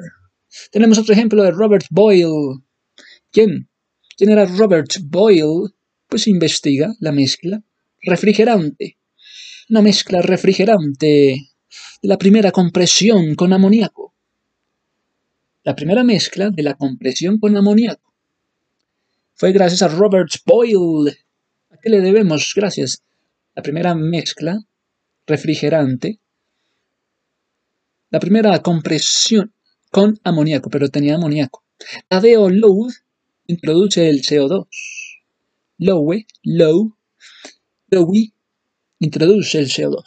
Tenemos 0.71 0.99
otro 0.99 1.13
ejemplo 1.13 1.43
de 1.43 1.51
Robert 1.51 1.87
Boyle. 1.91 2.63
¿Quién? 3.33 3.69
¿Quién 4.17 4.31
era 4.31 4.45
Robert 4.45 4.93
Boyle? 5.03 5.75
Pues 6.07 6.29
investiga 6.29 6.95
la 7.01 7.11
mezcla 7.11 7.65
refrigerante. 8.01 8.99
Una 9.71 9.83
mezcla 9.83 10.23
refrigerante 10.23 11.07
de 12.03 12.09
la 12.09 12.19
primera 12.19 12.53
compresión 12.53 13.35
con 13.35 13.53
amoníaco 13.53 14.12
la 15.65 15.75
primera 15.77 16.03
mezcla 16.03 16.51
de 16.51 16.63
la 16.63 16.75
compresión 16.75 17.39
con 17.39 17.57
amoníaco. 17.57 18.13
Fue 19.35 19.53
gracias 19.53 19.83
a 19.83 19.89
Robert 19.89 20.31
Boyle. 20.45 21.17
¿A 21.71 21.77
qué 21.79 21.91
le 21.91 22.01
debemos? 22.01 22.53
Gracias. 22.55 23.03
La 23.55 23.63
primera 23.63 23.95
mezcla 23.95 24.59
refrigerante. 25.27 26.21
La 28.11 28.21
primera 28.21 28.59
compresión 28.61 29.55
con 29.91 30.19
amoníaco, 30.25 30.69
pero 30.71 30.89
tenía 30.89 31.15
amoníaco. 31.15 31.65
Tadeo 32.09 32.51
Lowe 32.51 32.93
introduce 33.47 34.09
el 34.09 34.23
CO2. 34.23 34.67
Lowe, 35.79 36.27
Lowe, 36.43 36.97
Lowe 37.89 38.33
introduce 38.99 39.59
el 39.59 39.69
CO2. 39.69 40.05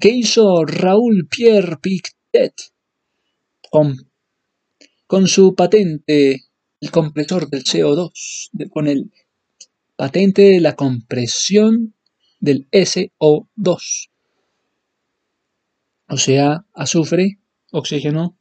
¿Qué 0.00 0.08
hizo 0.08 0.64
Raúl 0.64 1.28
Pierre 1.28 1.76
Pictet? 1.80 2.54
Con 5.06 5.28
su 5.28 5.54
patente, 5.54 6.44
el 6.80 6.90
compresor 6.90 7.48
del 7.48 7.64
CO2, 7.64 8.50
con 8.70 8.88
el 8.88 9.12
patente 9.96 10.42
de 10.42 10.60
la 10.60 10.74
compresión 10.74 11.94
del 12.40 12.68
SO2. 12.70 14.10
O 16.08 16.16
sea, 16.16 16.64
azufre, 16.72 17.38
oxígeno, 17.72 18.36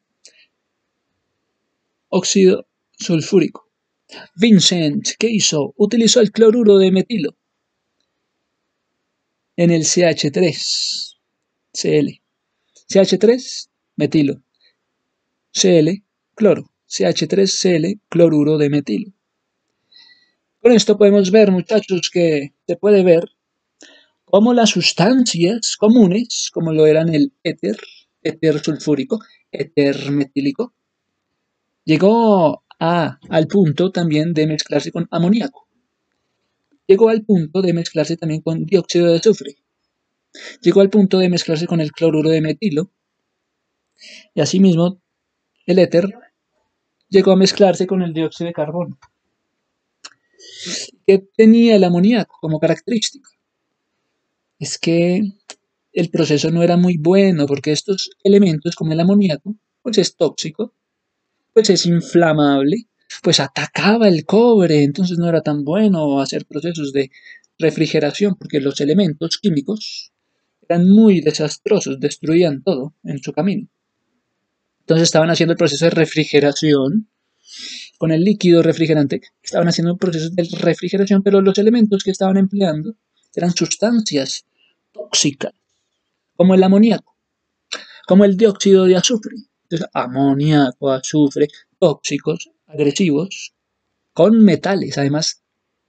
óxido 2.10 2.67
sulfúrico. 2.91 3.69
Vincent, 4.36 5.10
¿qué 5.17 5.27
hizo? 5.29 5.74
Utilizó 5.77 6.22
el 6.22 6.31
cloruro 6.31 6.77
de 6.77 6.91
metilo 6.91 7.36
en 9.57 9.72
el 9.72 9.84
CH3, 9.84 11.17
Cl. 11.74 12.22
CH3, 12.88 13.69
metilo. 13.95 14.43
Cl, 15.51 16.04
cloro, 16.36 16.72
CH3Cl, 16.88 18.01
cloruro 18.10 18.58
de 18.58 18.70
metilo. 18.70 19.12
Con 20.62 20.72
esto 20.72 20.98
podemos 20.98 21.32
ver, 21.32 21.51
muchachos, 21.51 22.10
que 22.12 22.54
se 22.68 22.75
puede 22.75 23.04
ver 23.04 23.30
cómo 24.25 24.54
las 24.54 24.72
sustancias 24.72 25.77
comunes, 25.77 26.50
como 26.51 26.74
lo 26.74 26.86
eran 26.86 27.13
el 27.13 27.34
éter, 27.44 27.77
éter 28.22 28.60
sulfúrico, 28.60 29.20
éter 29.51 30.12
metílico, 30.12 30.74
llegó 31.84 32.63
a, 32.80 33.20
al 33.30 33.48
punto 33.48 33.92
también 33.92 34.34
de 34.34 34.48
mezclarse 34.48 34.92
con 34.92 35.08
amoníaco. 35.12 35.68
llegó 36.88 37.10
al 37.10 37.24
punto 37.24 37.62
de 37.62 37.74
mezclarse 37.74 38.18
también 38.18 38.42
con 38.42 38.65
dióxido 38.65 39.08
de 39.08 39.18
azufre. 39.18 39.56
Llegó 40.62 40.82
al 40.82 40.89
punto 40.89 41.20
de 41.20 41.30
mezclarse 41.30 41.68
con 41.68 41.80
el 41.80 41.92
cloruro 41.92 42.30
de 42.30 42.42
metilo. 42.42 42.92
Y 44.34 44.42
asimismo, 44.42 45.00
el 45.65 45.80
éter 45.80 46.13
llegó 47.09 47.31
a 47.31 47.35
mezclarse 47.35 47.88
con 47.88 48.01
el 48.01 48.13
dióxido 48.13 48.47
de 48.47 48.53
carbono. 48.53 48.97
¿Qué 51.05 51.24
tenía 51.35 51.75
el 51.75 51.83
amoníaco 51.83 52.38
como 52.41 52.59
característica? 52.59 53.29
Es 54.59 54.77
que 54.77 55.21
el 55.93 56.09
proceso 56.09 56.51
no 56.51 56.63
era 56.63 56.77
muy 56.77 56.97
bueno 56.97 57.45
porque 57.45 57.71
estos 57.71 58.09
elementos 58.24 58.75
como 58.75 58.93
el 58.93 59.00
amoníaco, 59.00 59.55
pues 59.81 59.97
es 59.97 60.15
tóxico, 60.15 60.74
pues 61.53 61.69
es 61.69 61.85
inflamable, 61.85 62.88
pues 63.24 63.39
atacaba 63.39 64.07
el 64.07 64.25
cobre, 64.25 64.83
entonces 64.83 65.17
no 65.17 65.29
era 65.29 65.41
tan 65.41 65.63
bueno 65.63 66.19
hacer 66.19 66.45
procesos 66.45 66.91
de 66.91 67.12
refrigeración 67.57 68.35
porque 68.35 68.59
los 68.59 68.81
elementos 68.81 69.38
químicos 69.38 70.12
eran 70.67 70.89
muy 70.89 71.21
desastrosos, 71.21 72.00
destruían 72.00 72.63
todo 72.63 72.93
en 73.03 73.19
su 73.19 73.31
camino. 73.31 73.67
Entonces 74.86 75.06
estaban 75.06 75.32
haciendo 75.32 75.54
el 75.54 75.58
proceso 75.58 75.86
de 75.86 75.92
refrigeración 75.92 77.10
con 77.98 78.12
el 78.12 78.24
líquido 78.24 78.62
refrigerante, 78.62 79.22
estaban 79.42 79.68
haciendo 79.68 79.94
un 79.94 79.98
proceso 79.98 80.30
de 80.30 80.48
refrigeración, 80.60 81.24
pero 81.24 81.42
los 81.42 81.58
elementos 81.58 82.04
que 82.04 82.12
estaban 82.12 82.38
empleando 82.38 82.96
eran 83.34 83.56
sustancias 83.56 84.46
tóxicas, 84.92 85.54
como 86.36 86.54
el 86.54 86.62
amoníaco, 86.62 87.15
como 88.08 88.25
el 88.25 88.38
dióxido 88.38 88.86
de 88.86 88.96
azufre. 88.96 89.36
Amoníaco, 89.94 90.92
azufre, 90.92 91.48
tóxicos, 91.80 92.51
agresivos, 92.68 93.54
con 94.13 94.39
metales, 94.44 95.00
además, 95.00 95.42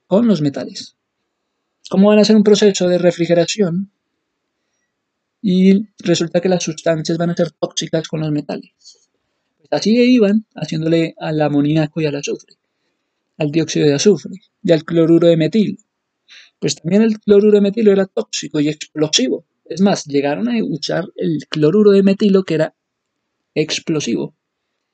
con 0.06 0.26
los 0.26 0.40
metales. 0.40 0.96
¿Cómo 1.90 2.08
van 2.08 2.18
a 2.18 2.22
hacer 2.22 2.34
un 2.34 2.42
proceso 2.42 2.88
de 2.88 2.96
refrigeración? 2.96 3.92
Y 5.42 5.88
resulta 5.98 6.40
que 6.40 6.48
las 6.48 6.62
sustancias 6.62 7.18
van 7.18 7.30
a 7.30 7.36
ser 7.36 7.50
tóxicas 7.52 8.08
con 8.08 8.20
los 8.20 8.30
metales. 8.30 8.72
Pues 9.58 9.68
así 9.70 9.94
iban 9.96 10.46
haciéndole 10.54 11.14
al 11.18 11.40
amoníaco 11.40 12.00
y 12.00 12.06
al 12.06 12.16
azufre, 12.16 12.54
al 13.38 13.50
dióxido 13.50 13.86
de 13.86 13.94
azufre 13.94 14.32
y 14.62 14.72
al 14.72 14.84
cloruro 14.84 15.28
de 15.28 15.36
metilo. 15.36 15.76
Pues 16.58 16.76
también 16.76 17.02
el 17.02 17.20
cloruro 17.20 17.56
de 17.56 17.60
metilo 17.60 17.92
era 17.92 18.06
tóxico 18.06 18.60
y 18.60 18.68
explosivo. 18.68 19.46
Es 19.64 19.80
más, 19.80 20.04
llegaron 20.04 20.48
a 20.48 20.62
usar 20.64 21.04
el 21.16 21.46
cloruro 21.48 21.90
de 21.90 22.02
metilo 22.02 22.44
que 22.44 22.54
era 22.54 22.74
explosivo. 23.54 24.36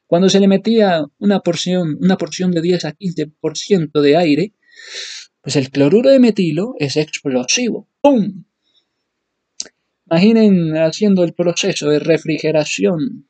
Cuando 0.07 0.29
se 0.29 0.41
le 0.41 0.49
metía 0.49 1.05
una 1.19 1.41
porción, 1.41 1.99
una 2.01 2.17
porción 2.17 2.51
de 2.51 2.61
10 2.61 2.85
a 2.85 2.93
15% 2.93 4.01
de 4.01 4.17
aire, 4.17 4.55
pues 5.41 5.57
el 5.57 5.71
cloruro 5.71 6.11
de 6.11 6.19
metilo 6.19 6.75
es 6.79 6.97
explosivo. 6.97 7.89
¡Pum! 8.01 8.45
Imaginen 10.13 10.77
haciendo 10.77 11.25
el 11.25 11.33
proceso 11.33 11.89
de 11.89 11.99
refrigeración 11.99 13.27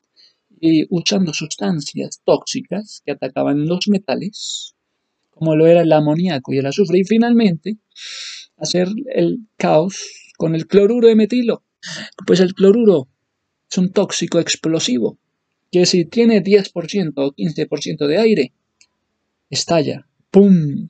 y 0.59 0.85
usando 0.89 1.33
sustancias 1.33 2.21
tóxicas 2.25 3.01
que 3.05 3.13
atacaban 3.13 3.65
los 3.67 3.87
metales, 3.87 4.75
como 5.29 5.55
lo 5.55 5.65
era 5.65 5.83
el 5.83 5.93
amoníaco 5.93 6.51
y 6.51 6.57
el 6.57 6.65
azufre, 6.65 6.99
y 6.99 7.05
finalmente 7.05 7.77
hacer 8.57 8.89
el 9.15 9.47
caos 9.55 9.95
con 10.37 10.55
el 10.55 10.67
cloruro 10.67 11.07
de 11.07 11.15
metilo. 11.15 11.63
Pues 12.27 12.41
el 12.41 12.53
cloruro 12.53 13.07
es 13.71 13.77
un 13.77 13.93
tóxico 13.93 14.41
explosivo 14.41 15.17
que 15.71 15.85
si 15.85 16.03
tiene 16.03 16.43
10% 16.43 17.13
o 17.15 17.31
15% 17.31 18.07
de 18.07 18.17
aire, 18.17 18.53
estalla. 19.49 20.05
¡Pum! 20.29 20.89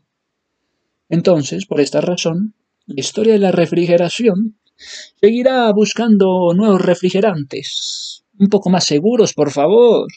Entonces, 1.09 1.67
por 1.67 1.81
esta 1.81 2.01
razón, 2.01 2.55
la 2.87 2.99
historia 2.99 3.33
de 3.33 3.39
la 3.39 3.51
refrigeración 3.51 4.57
seguirá 4.75 5.71
buscando 5.71 6.53
nuevos 6.53 6.81
refrigerantes, 6.81 8.23
un 8.39 8.47
poco 8.47 8.69
más 8.69 8.85
seguros, 8.85 9.33
por 9.33 9.51
favor, 9.51 10.07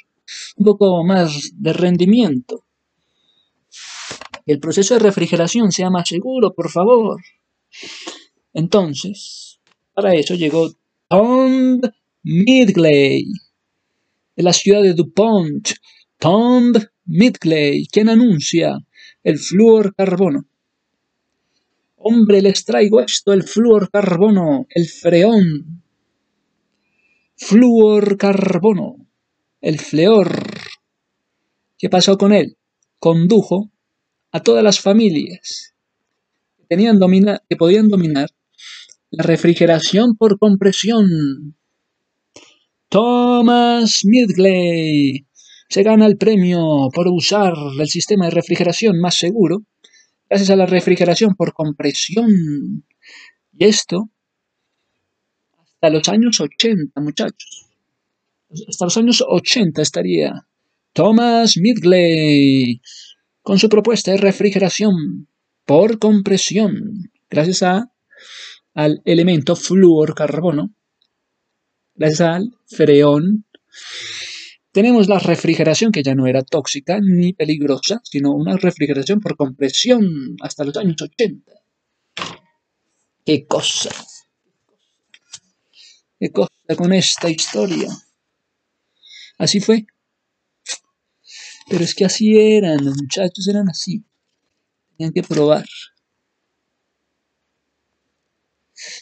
un 0.57 0.64
poco 0.64 1.05
más 1.05 1.51
de 1.55 1.73
rendimiento. 1.73 2.64
el 4.47 4.61
proceso 4.61 4.95
de 4.95 5.01
refrigeración 5.01 5.73
sea 5.73 5.90
más 5.90 6.09
seguro, 6.09 6.55
por 6.55 6.71
favor. 6.71 7.21
Entonces, 8.53 9.59
para 9.92 10.14
eso 10.14 10.35
llegó 10.35 10.71
Tom 11.09 11.81
Midgley 12.23 13.25
de 14.37 14.42
la 14.42 14.53
ciudad 14.53 14.83
de 14.83 14.95
DuPont, 14.95 15.71
Tom 16.19 16.73
Midgley, 17.07 17.87
quien 17.87 18.09
anuncia 18.09 18.79
el 19.23 19.38
carbono. 19.97 20.45
Hombre, 22.09 22.40
les 22.40 22.64
traigo 22.64 23.01
esto, 23.01 23.33
el 23.33 23.42
carbono, 23.90 24.69
el 24.71 24.87
freón. 24.87 25.83
carbono, 28.16 29.09
el 29.61 29.81
fleor. 29.81 30.31
¿Qué 31.77 31.88
pasó 31.88 32.16
con 32.16 32.33
él? 32.33 32.59
Condujo 33.01 33.73
a 34.31 34.40
todas 34.40 34.62
las 34.62 34.79
familias 34.79 35.75
que, 36.57 36.64
tenían 36.69 37.01
que 37.49 37.57
podían 37.57 37.88
dominar 37.88 38.31
la 39.11 39.25
refrigeración 39.25 40.16
por 40.16 40.38
compresión 40.38 41.57
Thomas 42.88 44.05
Midgley 44.05 45.27
se 45.69 45.83
gana 45.83 46.07
el 46.07 46.16
premio 46.16 46.88
por 46.95 47.09
usar 47.09 47.55
el 47.81 47.88
sistema 47.88 48.27
de 48.27 48.31
refrigeración 48.31 49.01
más 49.01 49.16
seguro 49.16 49.64
gracias 50.29 50.51
a 50.51 50.57
la 50.57 50.67
refrigeración 50.67 51.35
por 51.35 51.53
compresión. 51.53 52.85
Y 53.53 53.65
esto 53.65 54.11
hasta 55.59 55.91
los 55.91 56.09
años 56.09 56.41
80, 56.41 57.01
muchachos. 57.01 57.67
Hasta 58.69 58.85
los 58.87 58.97
años 58.97 59.25
80 59.27 59.83
estaría 59.83 60.47
Thomas 60.93 61.57
Midgley 61.57 62.81
con 63.43 63.59
su 63.59 63.69
propuesta 63.69 64.12
de 64.12 64.17
refrigeración 64.17 65.29
por 65.65 65.99
compresión 65.99 67.11
gracias 67.29 67.62
a, 67.62 67.93
al 68.73 69.03
elemento 69.05 69.57
carbono 70.15 70.75
gracias 71.97 72.21
al 72.21 72.51
freón. 72.67 73.45
Tenemos 74.77 75.09
la 75.09 75.19
refrigeración 75.19 75.91
que 75.91 76.03
ya 76.03 76.15
no 76.15 76.27
era 76.27 76.43
tóxica 76.43 77.01
ni 77.01 77.33
peligrosa, 77.33 78.03
sino 78.05 78.33
una 78.33 78.59
refrigeración 78.59 79.21
por 79.21 79.35
compresión 79.35 80.37
hasta 80.43 80.65
los 80.65 80.77
años 80.77 81.01
80. 81.01 81.51
¡Qué 83.25 83.47
cosa! 83.47 83.89
¿Qué 86.21 86.31
cosa 86.31 86.77
con 86.77 86.93
esta 86.93 87.31
historia? 87.31 87.89
Así 89.39 89.61
fue. 89.61 89.87
Pero 91.71 91.83
es 91.83 91.95
que 91.95 92.05
así 92.05 92.37
eran, 92.37 92.85
los 92.85 92.99
muchachos 92.99 93.49
eran 93.49 93.71
así. 93.71 94.05
Tenían 94.99 95.15
que 95.15 95.23
probar. 95.23 95.65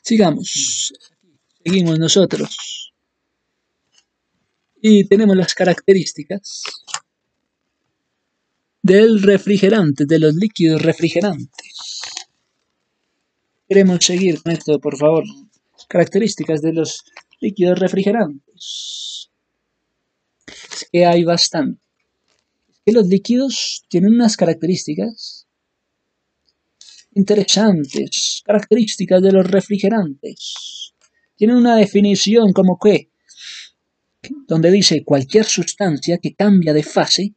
Sigamos. 0.05 0.93
Seguimos 1.65 1.99
nosotros 1.99 2.74
y 4.87 5.07
tenemos 5.07 5.35
las 5.35 5.55
características 5.55 6.63
del 8.83 9.23
refrigerante, 9.23 10.05
de 10.05 10.19
los 10.19 10.35
líquidos 10.35 10.83
refrigerantes. 10.83 12.03
Queremos 13.67 14.05
seguir 14.05 14.43
con 14.43 14.53
esto, 14.53 14.79
por 14.79 14.99
favor. 14.99 15.25
Características 15.89 16.61
de 16.61 16.75
los 16.75 17.03
líquidos 17.41 17.79
refrigerantes. 17.79 19.31
Es 20.47 20.87
que 20.93 21.07
hay 21.07 21.25
bastante. 21.25 21.81
Es 22.69 22.81
que 22.85 22.93
los 22.93 23.07
líquidos 23.07 23.87
tienen 23.89 24.13
unas 24.13 24.37
características 24.37 25.47
interesantes. 27.15 28.43
Características 28.45 29.23
de 29.23 29.33
los 29.33 29.51
refrigerantes. 29.51 30.93
Tienen 31.37 31.57
una 31.57 31.77
definición 31.77 32.53
como 32.53 32.79
que 32.79 33.14
donde 34.47 34.71
dice 34.71 35.05
cualquier 35.05 35.45
sustancia 35.45 36.19
que 36.19 36.35
cambia 36.35 36.73
de 36.73 36.83
fase 36.83 37.35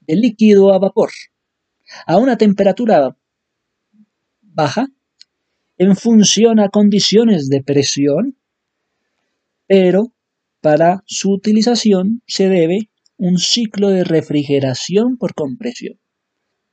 de 0.00 0.16
líquido 0.16 0.72
a 0.72 0.78
vapor 0.78 1.10
a 2.06 2.16
una 2.16 2.36
temperatura 2.36 3.16
baja 4.40 4.88
en 5.76 5.96
función 5.96 6.58
a 6.60 6.68
condiciones 6.68 7.48
de 7.48 7.62
presión, 7.62 8.36
pero 9.66 10.12
para 10.60 11.04
su 11.06 11.30
utilización 11.32 12.22
se 12.26 12.48
debe 12.48 12.90
un 13.16 13.38
ciclo 13.38 13.88
de 13.88 14.04
refrigeración 14.04 15.16
por 15.16 15.34
compresión. 15.34 16.00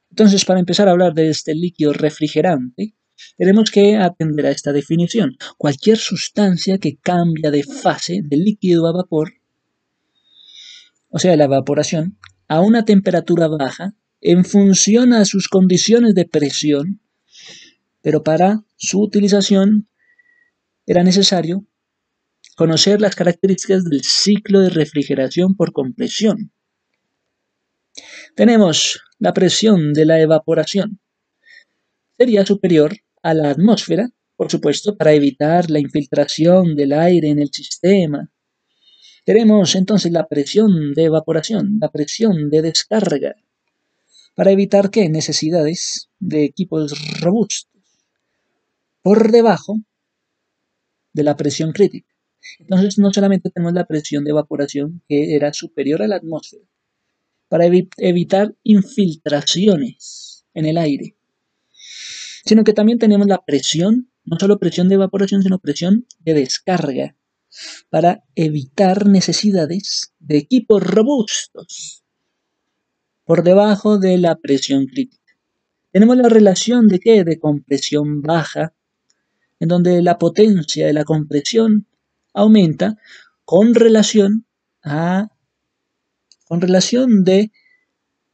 Entonces, 0.10 0.46
para 0.46 0.60
empezar 0.60 0.88
a 0.88 0.92
hablar 0.92 1.14
de 1.14 1.30
este 1.30 1.54
líquido 1.54 1.94
refrigerante, 1.94 2.96
tenemos 3.38 3.72
que 3.72 3.98
atender 3.98 4.46
a 4.46 4.52
esta 4.52 4.72
definición. 4.72 5.38
Cualquier 5.58 5.98
sustancia 5.98 6.78
que 6.78 6.98
cambia 6.98 7.52
de 7.52 7.64
fase 7.64 8.22
de 8.24 8.38
líquido 8.38 8.88
a 8.88 8.94
vapor, 8.94 9.34
o 11.10 11.20
sea, 11.20 11.36
la 11.38 11.46
evaporación, 11.46 12.18
a 12.48 12.62
una 12.62 12.86
temperatura 12.86 13.48
baja, 13.48 13.96
en 14.22 14.44
función 14.44 15.14
a 15.14 15.26
sus 15.26 15.48
condiciones 15.48 16.16
de 16.16 16.26
presión, 16.26 17.02
pero 18.02 18.24
para 18.24 18.64
su 18.76 19.02
utilización 19.02 19.88
era 20.86 21.04
necesario 21.04 21.66
conocer 22.56 23.02
las 23.02 23.16
características 23.16 23.84
del 23.84 24.02
ciclo 24.04 24.62
de 24.62 24.70
refrigeración 24.70 25.56
por 25.56 25.74
compresión. 25.74 26.52
Tenemos 28.36 29.02
la 29.20 29.34
presión 29.34 29.94
de 29.94 30.06
la 30.06 30.20
evaporación. 30.20 31.00
Sería 32.18 32.46
superior 32.46 32.96
a 33.26 33.34
la 33.34 33.50
atmósfera, 33.50 34.12
por 34.36 34.52
supuesto, 34.52 34.96
para 34.96 35.12
evitar 35.14 35.72
la 35.72 35.80
infiltración 35.80 36.76
del 36.76 36.94
aire 36.94 37.30
en 37.30 37.40
el 37.40 37.50
sistema. 37.52 38.32
Tenemos 39.26 39.74
entonces 39.74 40.12
la 40.12 40.28
presión 40.28 40.94
de 40.94 41.06
evaporación, 41.06 41.80
la 41.82 41.90
presión 41.90 42.52
de 42.52 42.62
descarga, 42.62 43.34
para 44.36 44.52
evitar 44.52 44.92
que 44.92 45.10
necesidades 45.10 46.12
de 46.20 46.44
equipos 46.44 46.94
robustos 47.20 47.82
por 49.02 49.32
debajo 49.32 49.80
de 51.12 51.24
la 51.24 51.36
presión 51.36 51.72
crítica. 51.72 52.14
Entonces 52.60 53.00
no 53.00 53.12
solamente 53.12 53.50
tenemos 53.50 53.74
la 53.74 53.86
presión 53.86 54.24
de 54.24 54.30
evaporación 54.30 55.02
que 55.10 55.36
era 55.36 55.52
superior 55.52 56.04
a 56.04 56.08
la 56.08 56.18
atmósfera, 56.18 56.66
para 57.48 57.66
evitar 57.66 58.54
infiltraciones 58.62 60.46
en 60.54 60.68
el 60.68 60.78
aire, 60.78 61.16
sino 62.46 62.64
que 62.64 62.74
también 62.74 63.00
tenemos 63.00 63.28
la 63.28 63.44
presión, 63.44 64.12
no 64.24 64.38
solo 64.40 64.60
presión 64.60 64.88
de 64.88 64.96
evaporación, 64.96 65.42
sino 65.42 65.60
presión 65.60 66.06
de 66.20 66.36
descarga, 66.36 67.16
para 67.90 68.24
evitar 68.36 69.08
necesidades 69.08 70.14
de 70.20 70.38
equipos 70.38 70.84
robustos 70.84 72.04
por 73.24 73.44
debajo 73.44 73.98
de 73.98 74.18
la 74.20 74.36
presión 74.36 74.86
crítica. 74.86 75.34
Tenemos 75.92 76.18
la 76.18 76.30
relación 76.30 76.88
de 76.88 77.00
qué? 77.00 77.24
De 77.24 77.40
compresión 77.40 78.22
baja, 78.22 78.74
en 79.60 79.70
donde 79.70 80.02
la 80.04 80.20
potencia 80.20 80.86
de 80.86 80.94
la 80.94 81.06
compresión 81.06 81.88
aumenta 82.34 82.98
con 83.44 83.74
relación 83.74 84.46
a 84.84 85.30
con 86.48 86.62
relación 86.62 87.24
de 87.24 87.52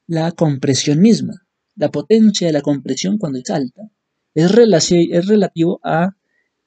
la 0.08 0.34
compresión 0.34 1.00
misma. 1.00 1.46
La 1.76 1.90
potencia 1.90 2.48
de 2.48 2.54
la 2.54 2.62
compresión 2.62 3.18
cuando 3.18 3.40
es 3.40 3.50
alta 3.50 3.90
es, 4.34 4.92
es 4.92 5.28
relativo 5.28 5.80
a 5.84 6.16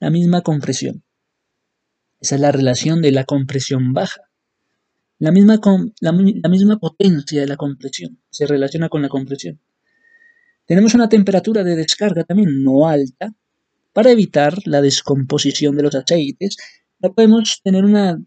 la 0.01 0.11
misma 0.11 0.43
compresión. 0.43 1.03
Esa 2.21 2.35
es 2.37 2.41
la 2.41 2.53
relación 2.53 3.03
de 3.03 3.13
la 3.13 3.25
compresión 3.25 3.93
baja. 3.93 4.23
La 5.19 5.31
misma, 5.31 5.61
la, 6.01 6.13
la 6.13 6.49
misma 6.49 6.79
potencia 6.79 7.41
de 7.41 7.47
la 7.47 7.57
compresión 7.57 8.19
se 8.31 8.47
relaciona 8.47 8.89
con 8.89 9.03
la 9.03 9.09
compresión. 9.09 9.61
Tenemos 10.67 10.95
una 10.95 11.09
temperatura 11.09 11.63
de 11.63 11.77
descarga 11.77 12.25
también 12.25 12.63
no 12.63 12.89
alta 12.89 13.35
para 13.93 14.11
evitar 14.11 14.55
la 14.65 14.81
descomposición 14.81 15.77
de 15.77 15.83
los 15.85 15.95
aceites 15.95 16.57
no 17.05 17.15
podemos 17.15 17.61
tener 17.63 17.85
una 17.85 18.19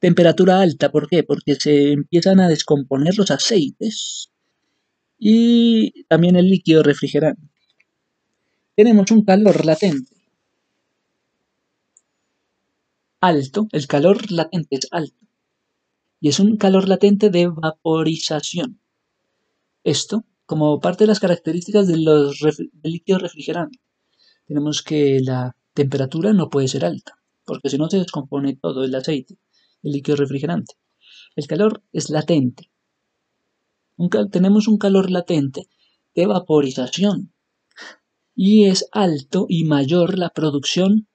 temperatura 0.00 0.60
alta. 0.60 0.90
¿Por 0.90 1.08
qué? 1.08 1.22
Porque 1.22 1.54
se 1.54 1.92
empiezan 1.92 2.40
a 2.40 2.48
descomponer 2.48 3.16
los 3.16 3.30
aceites 3.30 4.30
y 5.18 6.04
también 6.08 6.34
el 6.34 6.48
líquido 6.50 6.82
refrigerante. 6.82 7.42
Tenemos 8.76 9.10
un 9.10 9.24
calor 9.24 9.64
latente. 9.64 10.14
Alto, 13.20 13.66
el 13.72 13.86
calor 13.86 14.30
latente 14.30 14.76
es 14.76 14.88
alto. 14.90 15.26
Y 16.20 16.28
es 16.28 16.38
un 16.38 16.56
calor 16.56 16.88
latente 16.88 17.30
de 17.30 17.48
vaporización. 17.48 18.80
Esto, 19.82 20.24
como 20.44 20.80
parte 20.80 21.04
de 21.04 21.08
las 21.08 21.20
características 21.20 21.88
de 21.88 21.98
los 21.98 22.40
del 22.40 22.70
líquido 22.82 23.18
refrigerante, 23.18 23.80
tenemos 24.46 24.82
que 24.82 25.20
la 25.20 25.56
temperatura 25.74 26.32
no 26.32 26.48
puede 26.48 26.68
ser 26.68 26.84
alta 26.84 27.16
porque 27.46 27.70
si 27.70 27.78
no 27.78 27.88
se 27.88 27.98
descompone 27.98 28.56
todo 28.56 28.84
el 28.84 28.94
aceite, 28.94 29.38
el 29.82 29.92
líquido 29.92 30.16
refrigerante. 30.16 30.74
El 31.36 31.46
calor 31.46 31.82
es 31.92 32.10
latente. 32.10 32.70
tenemos 34.30 34.68
un 34.68 34.76
calor 34.76 35.10
latente 35.10 35.68
de 36.14 36.26
vaporización 36.26 37.32
y 38.36 38.66
es 38.66 38.86
alto 38.92 39.46
y 39.48 39.64
mayor 39.64 40.18
la 40.18 40.28
producción 40.28 41.08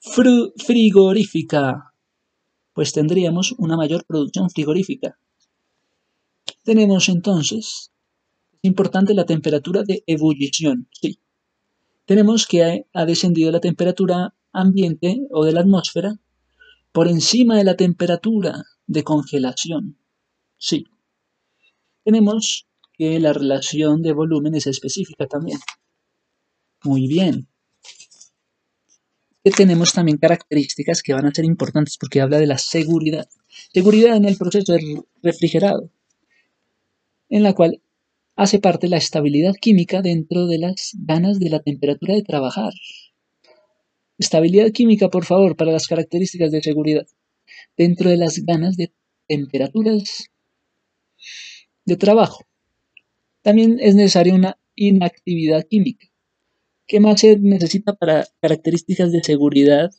frigorífica, 0.00 1.92
pues 2.72 2.92
tendríamos 2.92 3.52
una 3.58 3.76
mayor 3.76 4.04
producción 4.06 4.48
frigorífica. 4.48 5.18
Tenemos 6.62 7.08
entonces, 7.08 7.90
es 8.52 8.60
importante 8.62 9.12
la 9.12 9.26
temperatura 9.26 9.82
de 9.82 10.04
ebullición, 10.06 10.88
sí. 10.92 11.18
Tenemos 12.06 12.46
que 12.46 12.86
ha 12.92 13.04
descendido 13.06 13.50
la 13.50 13.60
temperatura 13.60 14.34
ambiente 14.52 15.26
o 15.30 15.44
de 15.44 15.52
la 15.52 15.60
atmósfera 15.60 16.20
por 16.92 17.08
encima 17.08 17.56
de 17.56 17.64
la 17.64 17.76
temperatura 17.76 18.64
de 18.86 19.02
congelación. 19.02 19.98
Sí. 20.58 20.84
Tenemos 22.04 22.68
que 22.92 23.18
la 23.18 23.32
relación 23.32 24.02
de 24.02 24.12
volumen 24.12 24.54
es 24.54 24.66
específica 24.66 25.26
también. 25.26 25.58
Muy 26.84 27.06
bien. 27.06 27.46
Tenemos 29.56 29.92
también 29.92 30.18
características 30.18 31.02
que 31.02 31.14
van 31.14 31.26
a 31.26 31.34
ser 31.34 31.44
importantes 31.44 31.96
porque 31.98 32.20
habla 32.20 32.38
de 32.38 32.46
la 32.46 32.58
seguridad. 32.58 33.28
Seguridad 33.72 34.16
en 34.16 34.24
el 34.24 34.36
proceso 34.36 34.72
de 34.72 35.02
refrigerado, 35.22 35.90
en 37.28 37.42
la 37.42 37.52
cual 37.52 37.80
hace 38.36 38.58
parte 38.58 38.88
la 38.88 38.96
estabilidad 38.96 39.54
química 39.60 40.00
dentro 40.00 40.46
de 40.46 40.58
las 40.58 40.92
ganas 40.94 41.38
de 41.38 41.50
la 41.50 41.60
temperatura 41.60 42.14
de 42.14 42.22
trabajar. 42.22 42.72
Estabilidad 44.18 44.70
química, 44.70 45.08
por 45.08 45.24
favor, 45.24 45.56
para 45.56 45.72
las 45.72 45.88
características 45.88 46.52
de 46.52 46.62
seguridad. 46.62 47.06
Dentro 47.76 48.10
de 48.10 48.16
las 48.16 48.44
ganas 48.44 48.76
de 48.76 48.92
temperaturas 49.26 50.30
de 51.84 51.96
trabajo. 51.96 52.44
También 53.42 53.78
es 53.80 53.94
necesaria 53.94 54.34
una 54.34 54.58
inactividad 54.76 55.66
química. 55.68 56.11
¿Qué 56.86 57.00
más 57.00 57.20
se 57.20 57.38
necesita 57.38 57.94
para 57.94 58.26
características 58.40 59.12
de 59.12 59.22
seguridad 59.22 59.90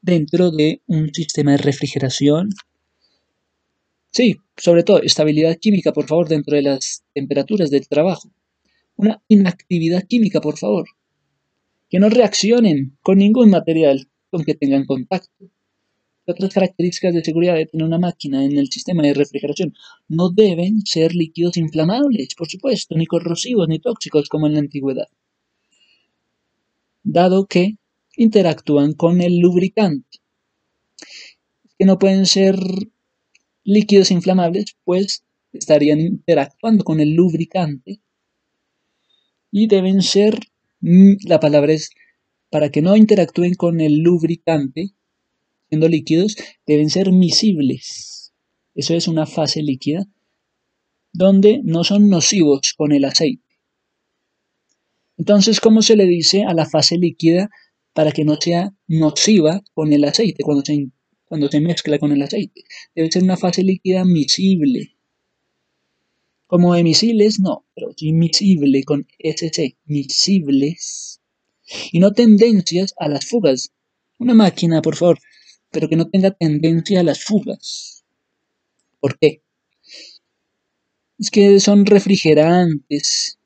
dentro 0.00 0.50
de 0.50 0.82
un 0.86 1.12
sistema 1.12 1.52
de 1.52 1.58
refrigeración? 1.58 2.50
Sí, 4.10 4.36
sobre 4.56 4.82
todo 4.82 5.02
estabilidad 5.02 5.56
química, 5.58 5.92
por 5.92 6.06
favor, 6.06 6.28
dentro 6.28 6.56
de 6.56 6.62
las 6.62 7.04
temperaturas 7.14 7.70
del 7.70 7.88
trabajo. 7.88 8.30
Una 8.96 9.22
inactividad 9.28 10.04
química, 10.04 10.40
por 10.40 10.58
favor 10.58 10.86
que 11.88 11.98
no 11.98 12.08
reaccionen 12.08 12.98
con 13.02 13.18
ningún 13.18 13.50
material 13.50 14.08
con 14.30 14.44
que 14.44 14.54
tengan 14.54 14.84
contacto. 14.84 15.50
Otras 16.26 16.52
características 16.52 17.14
de 17.14 17.24
seguridad 17.24 17.54
de 17.54 17.64
tener 17.64 17.86
una 17.86 17.98
máquina 17.98 18.44
en 18.44 18.58
el 18.58 18.68
sistema 18.68 19.02
de 19.02 19.14
refrigeración 19.14 19.72
no 20.08 20.28
deben 20.28 20.82
ser 20.84 21.14
líquidos 21.14 21.56
inflamables, 21.56 22.34
por 22.36 22.48
supuesto, 22.48 22.94
ni 22.94 23.06
corrosivos 23.06 23.66
ni 23.68 23.78
tóxicos 23.78 24.28
como 24.28 24.46
en 24.46 24.52
la 24.52 24.58
antigüedad, 24.58 25.08
dado 27.12 27.46
que 27.46 27.76
interactúan 28.16 28.92
con 28.94 29.20
el 29.20 29.38
lubricante. 29.38 30.18
Que 31.78 31.84
no 31.84 31.98
pueden 31.98 32.26
ser 32.26 32.58
líquidos 33.64 34.10
inflamables, 34.10 34.76
pues 34.84 35.24
estarían 35.52 36.00
interactuando 36.00 36.84
con 36.84 37.00
el 37.00 37.14
lubricante 37.14 38.00
y 39.50 39.66
deben 39.66 40.02
ser 40.02 40.38
Mm, 40.80 41.16
la 41.24 41.40
palabra 41.40 41.72
es 41.72 41.90
para 42.50 42.70
que 42.70 42.82
no 42.82 42.96
interactúen 42.96 43.54
con 43.54 43.80
el 43.80 43.98
lubricante, 43.98 44.92
siendo 45.68 45.88
líquidos, 45.88 46.36
deben 46.66 46.88
ser 46.88 47.10
miscibles. 47.12 48.32
Eso 48.74 48.94
es 48.94 49.08
una 49.08 49.26
fase 49.26 49.62
líquida 49.62 50.06
donde 51.12 51.60
no 51.64 51.82
son 51.82 52.08
nocivos 52.08 52.74
con 52.76 52.92
el 52.92 53.04
aceite. 53.04 53.42
Entonces, 55.18 55.60
¿cómo 55.60 55.82
se 55.82 55.96
le 55.96 56.06
dice 56.06 56.44
a 56.44 56.54
la 56.54 56.64
fase 56.64 56.96
líquida 56.96 57.50
para 57.92 58.12
que 58.12 58.24
no 58.24 58.36
sea 58.40 58.72
nociva 58.86 59.62
con 59.74 59.92
el 59.92 60.04
aceite 60.04 60.44
cuando 60.44 60.62
se, 60.64 61.60
mezcla 61.60 61.98
con 61.98 62.12
el 62.12 62.22
aceite? 62.22 62.62
Debe 62.94 63.10
ser 63.10 63.24
una 63.24 63.36
fase 63.36 63.64
líquida 63.64 64.04
miscible. 64.04 64.94
Como 66.46 66.76
emisibles, 66.76 67.40
no, 67.40 67.66
pero 67.74 67.88
sí 67.96 68.12
miscible 68.12 68.84
con 68.84 69.08
SC, 69.18 69.76
miscibles. 69.86 71.20
Y 71.90 71.98
no 71.98 72.12
tendencias 72.12 72.94
a 72.96 73.08
las 73.08 73.26
fugas. 73.26 73.72
Una 74.18 74.34
máquina, 74.34 74.80
por 74.80 74.94
favor, 74.94 75.18
pero 75.70 75.88
que 75.88 75.96
no 75.96 76.08
tenga 76.08 76.30
tendencia 76.30 77.00
a 77.00 77.02
las 77.02 77.24
fugas. 77.24 78.04
¿Por 79.00 79.18
qué? 79.18 79.42
Es 81.18 81.30
que 81.30 81.58
son 81.58 81.84
refrigerantes 81.86 83.37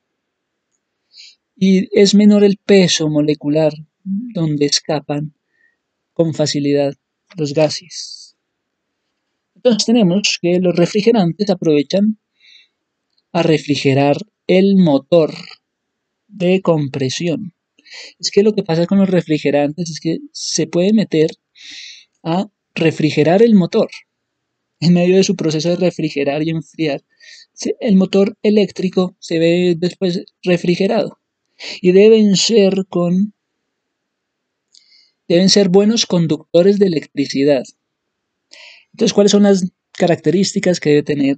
y 1.55 1.87
es 1.97 2.15
menor 2.15 2.43
el 2.43 2.57
peso 2.57 3.09
molecular 3.09 3.73
donde 4.03 4.65
escapan 4.65 5.33
con 6.13 6.33
facilidad 6.33 6.93
los 7.37 7.53
gases. 7.53 8.35
Entonces 9.55 9.85
tenemos 9.85 10.39
que 10.41 10.59
los 10.59 10.75
refrigerantes 10.75 11.49
aprovechan 11.49 12.17
a 13.31 13.43
refrigerar 13.43 14.17
el 14.47 14.75
motor 14.75 15.33
de 16.27 16.61
compresión. 16.61 17.53
Es 18.19 18.31
que 18.31 18.43
lo 18.43 18.53
que 18.53 18.63
pasa 18.63 18.87
con 18.87 18.99
los 18.99 19.09
refrigerantes 19.09 19.89
es 19.89 19.99
que 19.99 20.17
se 20.31 20.67
puede 20.67 20.93
meter 20.93 21.31
a 22.23 22.47
refrigerar 22.75 23.41
el 23.41 23.55
motor. 23.55 23.89
En 24.79 24.93
medio 24.93 25.15
de 25.15 25.23
su 25.23 25.35
proceso 25.35 25.69
de 25.69 25.75
refrigerar 25.77 26.43
y 26.43 26.49
enfriar, 26.49 27.03
el 27.79 27.95
motor 27.95 28.37
eléctrico 28.43 29.15
se 29.19 29.39
ve 29.39 29.75
después 29.77 30.25
refrigerado. 30.43 31.19
Y 31.81 31.91
deben 31.91 32.35
ser 32.35 32.85
con 32.89 33.33
deben 35.27 35.49
ser 35.49 35.69
buenos 35.69 36.05
conductores 36.05 36.79
de 36.79 36.87
electricidad. 36.87 37.63
Entonces, 38.91 39.13
¿cuáles 39.13 39.31
son 39.31 39.43
las 39.43 39.71
características 39.93 40.79
que 40.79 40.89
debe 40.89 41.03
tener 41.03 41.37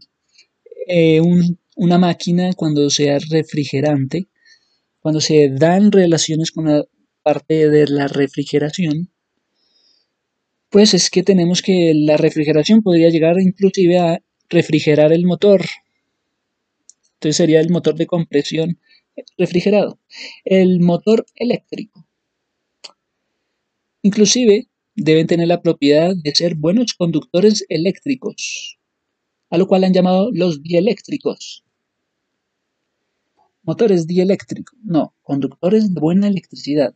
eh, 0.87 1.21
una 1.75 1.97
máquina 1.97 2.53
cuando 2.53 2.89
sea 2.89 3.19
refrigerante? 3.29 4.27
Cuando 4.99 5.21
se 5.21 5.49
dan 5.49 5.91
relaciones 5.91 6.51
con 6.51 6.65
la 6.65 6.83
parte 7.21 7.69
de 7.69 7.87
la 7.87 8.07
refrigeración, 8.07 9.09
pues 10.69 10.93
es 10.93 11.09
que 11.09 11.23
tenemos 11.23 11.61
que 11.61 11.93
la 11.95 12.17
refrigeración 12.17 12.81
podría 12.81 13.09
llegar 13.09 13.39
inclusive 13.39 13.97
a 13.97 14.21
refrigerar 14.49 15.13
el 15.13 15.25
motor. 15.25 15.65
Entonces 17.13 17.37
sería 17.37 17.61
el 17.61 17.69
motor 17.69 17.95
de 17.95 18.07
compresión 18.07 18.79
refrigerado. 19.37 19.99
El 20.43 20.79
motor 20.79 21.25
eléctrico. 21.35 22.05
Inclusive 24.01 24.67
deben 24.95 25.27
tener 25.27 25.47
la 25.47 25.61
propiedad 25.61 26.15
de 26.15 26.35
ser 26.35 26.55
buenos 26.55 26.93
conductores 26.93 27.65
eléctricos, 27.69 28.77
a 29.49 29.57
lo 29.57 29.67
cual 29.67 29.83
han 29.83 29.93
llamado 29.93 30.29
los 30.31 30.61
dieléctricos. 30.61 31.63
Motores 33.63 34.05
dieléctricos, 34.05 34.77
no, 34.83 35.15
conductores 35.23 35.93
de 35.93 35.99
buena 35.99 36.27
electricidad. 36.27 36.95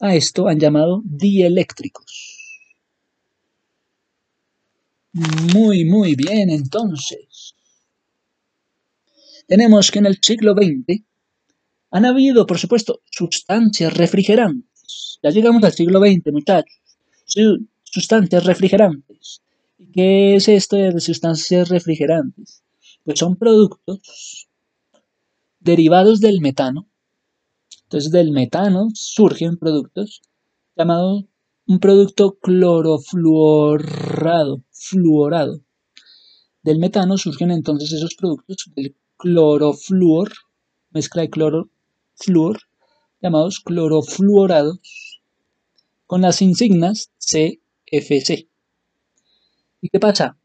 A 0.00 0.14
esto 0.14 0.48
han 0.48 0.60
llamado 0.60 1.02
dieléctricos. 1.04 2.34
Muy, 5.12 5.84
muy 5.84 6.14
bien, 6.14 6.50
entonces. 6.50 7.54
Tenemos 9.46 9.90
que 9.90 9.98
en 9.98 10.06
el 10.06 10.18
siglo 10.20 10.54
XX 10.54 11.02
han 11.90 12.04
habido, 12.04 12.46
por 12.46 12.58
supuesto, 12.58 13.00
sustancias 13.10 13.96
refrigerantes. 13.96 15.18
Ya 15.22 15.30
llegamos 15.30 15.62
al 15.64 15.72
siglo 15.72 16.00
XX, 16.00 16.32
muchachos. 16.32 16.80
Sustancias 17.84 18.44
refrigerantes. 18.44 19.42
¿Y 19.78 19.86
qué 19.92 20.36
es 20.36 20.48
esto 20.48 20.76
de 20.76 21.00
sustancias 21.00 21.68
refrigerantes? 21.68 22.62
Pues 23.04 23.18
son 23.18 23.36
productos 23.36 24.48
derivados 25.60 26.20
del 26.20 26.40
metano 26.40 26.88
entonces 27.94 28.10
del 28.10 28.32
metano 28.32 28.88
surgen 28.92 29.56
productos 29.56 30.20
llamados 30.74 31.26
un 31.68 31.78
producto 31.78 32.40
clorofluorado, 32.40 34.64
fluorado. 34.72 35.60
Del 36.62 36.80
metano 36.80 37.16
surgen 37.16 37.52
entonces 37.52 37.92
esos 37.92 38.16
productos 38.16 38.68
del 38.74 38.96
clorofluor, 39.16 40.32
mezcla 40.90 41.22
de 41.22 41.30
cloro, 41.30 41.70
flúor, 42.14 42.60
llamados 43.20 43.60
clorofluorados, 43.60 45.20
con 46.06 46.22
las 46.22 46.42
insignas 46.42 47.10
CFC. 47.18 48.48
¿Y 49.80 49.88
qué 49.88 50.00
pasa? 50.00 50.36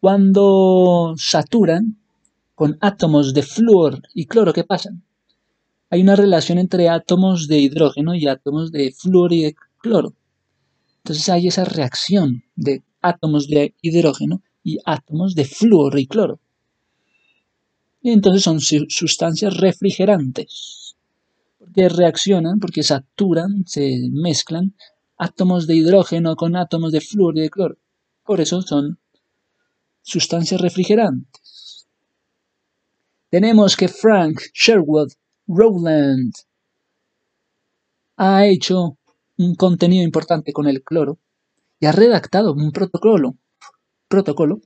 Cuando 0.00 1.14
saturan 1.16 1.98
con 2.54 2.78
átomos 2.80 3.34
de 3.34 3.42
flúor 3.42 4.02
y 4.14 4.26
cloro, 4.26 4.52
¿qué 4.52 4.64
pasan? 4.64 5.04
hay 5.92 6.00
una 6.00 6.16
relación 6.16 6.56
entre 6.56 6.88
átomos 6.88 7.48
de 7.48 7.58
hidrógeno 7.58 8.14
y 8.14 8.26
átomos 8.26 8.72
de 8.72 8.92
flúor 8.92 9.34
y 9.34 9.42
de 9.42 9.54
cloro. 9.76 10.14
Entonces 11.04 11.28
hay 11.28 11.48
esa 11.48 11.66
reacción 11.66 12.44
de 12.56 12.82
átomos 13.02 13.46
de 13.46 13.74
hidrógeno 13.82 14.40
y 14.64 14.78
átomos 14.86 15.34
de 15.34 15.44
flúor 15.44 15.98
y 15.98 16.06
cloro. 16.06 16.40
Y 18.02 18.10
entonces 18.10 18.42
son 18.42 18.60
sustancias 18.60 19.56
refrigerantes. 19.56 20.96
Porque 21.58 21.88
reaccionan, 21.88 22.58
porque 22.58 22.82
saturan, 22.82 23.64
se 23.66 24.08
mezclan 24.10 24.74
átomos 25.16 25.68
de 25.68 25.76
hidrógeno 25.76 26.34
con 26.34 26.56
átomos 26.56 26.90
de 26.90 27.00
flúor 27.00 27.38
y 27.38 27.42
de 27.42 27.50
cloro. 27.50 27.76
Por 28.24 28.40
eso 28.40 28.60
son 28.62 28.98
sustancias 30.02 30.60
refrigerantes. 30.60 31.86
Tenemos 33.30 33.76
que 33.76 33.86
Frank 33.86 34.40
Sherwood 34.52 35.12
Rowland 35.46 36.32
ha 38.16 38.46
hecho 38.46 38.98
un 39.38 39.54
contenido 39.54 40.04
importante 40.04 40.52
con 40.52 40.66
el 40.66 40.82
cloro 40.82 41.18
y 41.80 41.86
ha 41.86 41.92
redactado 41.92 42.52
un 42.52 42.72
protocolo, 42.72 43.36
protocolo 44.08 44.60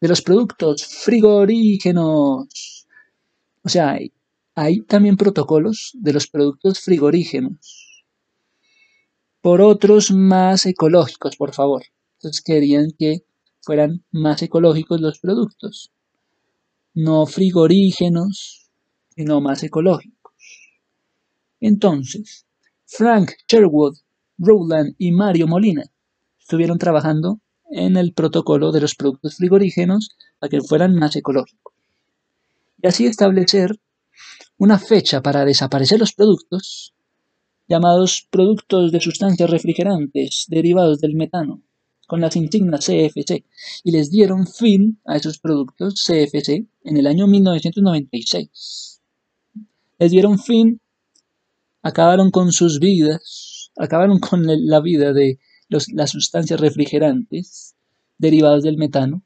de 0.00 0.08
los 0.08 0.22
productos 0.22 0.86
frigorígenos. 0.86 2.86
O 3.62 3.68
sea, 3.68 3.98
hay, 4.54 4.80
también 4.82 5.16
protocolos 5.16 5.92
de 5.94 6.12
los 6.12 6.26
productos 6.26 6.80
frigorígenos. 6.80 8.04
Por 9.42 9.60
otros 9.60 10.10
más 10.10 10.66
ecológicos, 10.66 11.36
por 11.36 11.54
favor. 11.54 11.82
Entonces 12.14 12.42
querían 12.42 12.90
que 12.98 13.24
fueran 13.60 14.04
más 14.10 14.42
ecológicos 14.42 15.00
los 15.00 15.18
productos. 15.18 15.92
No 16.94 17.26
frigorígenos, 17.26 18.70
sino 19.14 19.40
más 19.40 19.62
ecológicos. 19.62 20.32
Entonces, 21.60 22.46
Frank 22.86 23.32
Sherwood, 23.46 23.96
Rowland 24.38 24.94
y 24.98 25.12
Mario 25.12 25.46
Molina 25.46 25.84
estuvieron 26.38 26.78
trabajando 26.78 27.40
en 27.70 27.96
el 27.96 28.12
protocolo 28.12 28.72
de 28.72 28.80
los 28.80 28.94
productos 28.94 29.36
frigorígenos 29.36 30.16
para 30.38 30.50
que 30.50 30.60
fueran 30.60 30.94
más 30.94 31.16
ecológicos. 31.16 31.74
Y 32.82 32.86
así 32.86 33.06
establecer 33.06 33.78
una 34.58 34.78
fecha 34.78 35.22
para 35.22 35.44
desaparecer 35.44 35.98
los 35.98 36.12
productos 36.12 36.94
llamados 37.68 38.26
productos 38.30 38.90
de 38.92 39.00
sustancias 39.00 39.48
refrigerantes 39.48 40.46
derivados 40.48 41.00
del 41.00 41.14
metano, 41.14 41.62
con 42.06 42.20
las 42.20 42.34
insignias 42.34 42.86
CFC, 42.86 43.44
y 43.84 43.92
les 43.92 44.10
dieron 44.10 44.46
fin 44.46 45.00
a 45.06 45.16
esos 45.16 45.38
productos 45.38 46.04
CFC 46.04 46.66
en 46.84 46.96
el 46.96 47.06
año 47.06 47.28
1996 47.28 49.00
les 50.00 50.10
dieron 50.10 50.38
fin, 50.38 50.80
acabaron 51.82 52.30
con 52.30 52.52
sus 52.52 52.80
vidas, 52.80 53.70
acabaron 53.76 54.18
con 54.18 54.44
la 54.46 54.80
vida 54.80 55.12
de 55.12 55.38
las 55.70 56.10
sustancias 56.10 56.60
refrigerantes 56.60 57.74
derivadas 58.18 58.62
del 58.62 58.76
metano, 58.76 59.22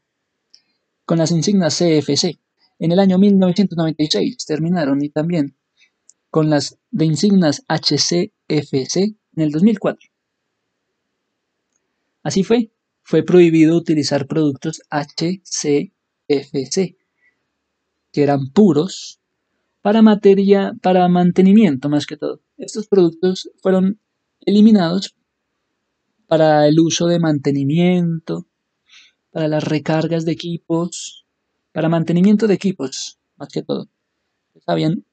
con 1.05 1.19
las 1.19 1.31
insignias 1.31 1.79
CFC. 1.79 2.39
En 2.79 2.93
el 2.93 2.99
año 2.99 3.19
1996 3.19 4.37
terminaron 4.47 5.03
y 5.03 5.09
también 5.09 5.57
con 6.31 6.51
las 6.51 6.79
de 6.91 7.05
insignias 7.05 7.65
HCFC 7.69 8.97
en 8.97 9.43
el 9.43 9.51
2004. 9.51 10.11
Así 12.23 12.43
fue, 12.43 12.73
fue 13.03 13.23
prohibido 13.23 13.77
utilizar 13.77 14.27
productos 14.27 14.83
HCFC, 14.91 15.91
que 18.13 18.23
eran 18.23 18.51
puros 18.51 19.21
para 19.83 20.01
materia, 20.03 20.73
para 20.81 21.07
mantenimiento 21.09 21.89
más 21.89 22.07
que 22.07 22.17
todo. 22.17 22.41
Estos 22.57 22.87
productos 22.87 23.51
fueron 23.61 24.01
eliminados 24.41 25.15
para 26.35 26.67
el 26.67 26.81
uso 26.81 27.07
de 27.07 27.21
mantenimiento, 27.21 28.49
para 29.31 29.47
las 29.47 29.63
recargas 29.63 30.25
de 30.25 30.33
equipos, 30.33 31.25
para 31.71 31.89
mantenimiento 31.89 32.49
de 32.49 32.55
equipos, 32.55 33.21
más 33.37 33.51
que 33.51 33.63
todo. 33.63 33.89
Habían 34.67 35.05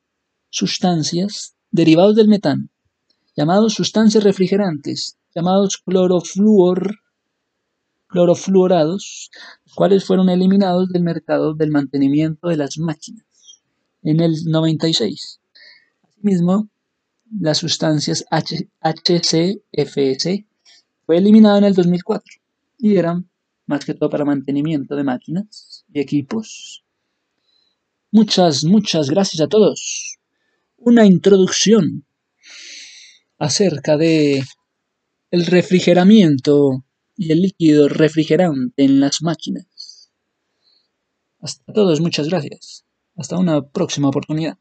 sustancias 0.49 1.53
derivados 1.69 2.15
del 2.15 2.27
metano, 2.27 2.69
llamados 3.37 3.75
sustancias 3.75 4.23
refrigerantes, 4.23 5.19
llamados 5.35 5.77
clorofluor, 5.77 6.95
clorofluorados, 8.07 9.29
los 9.65 9.75
cuales 9.75 10.03
fueron 10.03 10.27
eliminados 10.27 10.89
del 10.89 11.03
mercado 11.03 11.53
del 11.53 11.69
mantenimiento 11.69 12.47
de 12.47 12.57
las 12.57 12.79
máquinas 12.79 13.61
en 14.01 14.21
el 14.21 14.43
96. 14.45 15.39
Asimismo, 16.01 16.71
las 17.29 17.59
sustancias 17.59 18.25
HCFS 18.81 20.45
eliminado 21.17 21.57
en 21.57 21.65
el 21.65 21.73
2004 21.73 22.41
y 22.77 22.95
eran 22.97 23.29
más 23.65 23.85
que 23.85 23.93
todo 23.93 24.09
para 24.09 24.25
mantenimiento 24.25 24.95
de 24.95 25.03
máquinas 25.03 25.85
y 25.93 25.99
equipos. 25.99 26.83
Muchas, 28.11 28.63
muchas 28.65 29.09
gracias 29.09 29.41
a 29.41 29.47
todos. 29.47 30.17
Una 30.77 31.05
introducción 31.05 32.05
acerca 33.37 33.97
de 33.97 34.43
el 35.31 35.45
refrigeramiento 35.45 36.83
y 37.15 37.31
el 37.31 37.41
líquido 37.41 37.87
refrigerante 37.87 38.83
en 38.83 38.99
las 38.99 39.21
máquinas. 39.21 40.11
Hasta 41.39 41.73
todos, 41.73 42.01
muchas 42.01 42.27
gracias. 42.27 42.85
Hasta 43.15 43.37
una 43.37 43.61
próxima 43.61 44.09
oportunidad. 44.09 44.57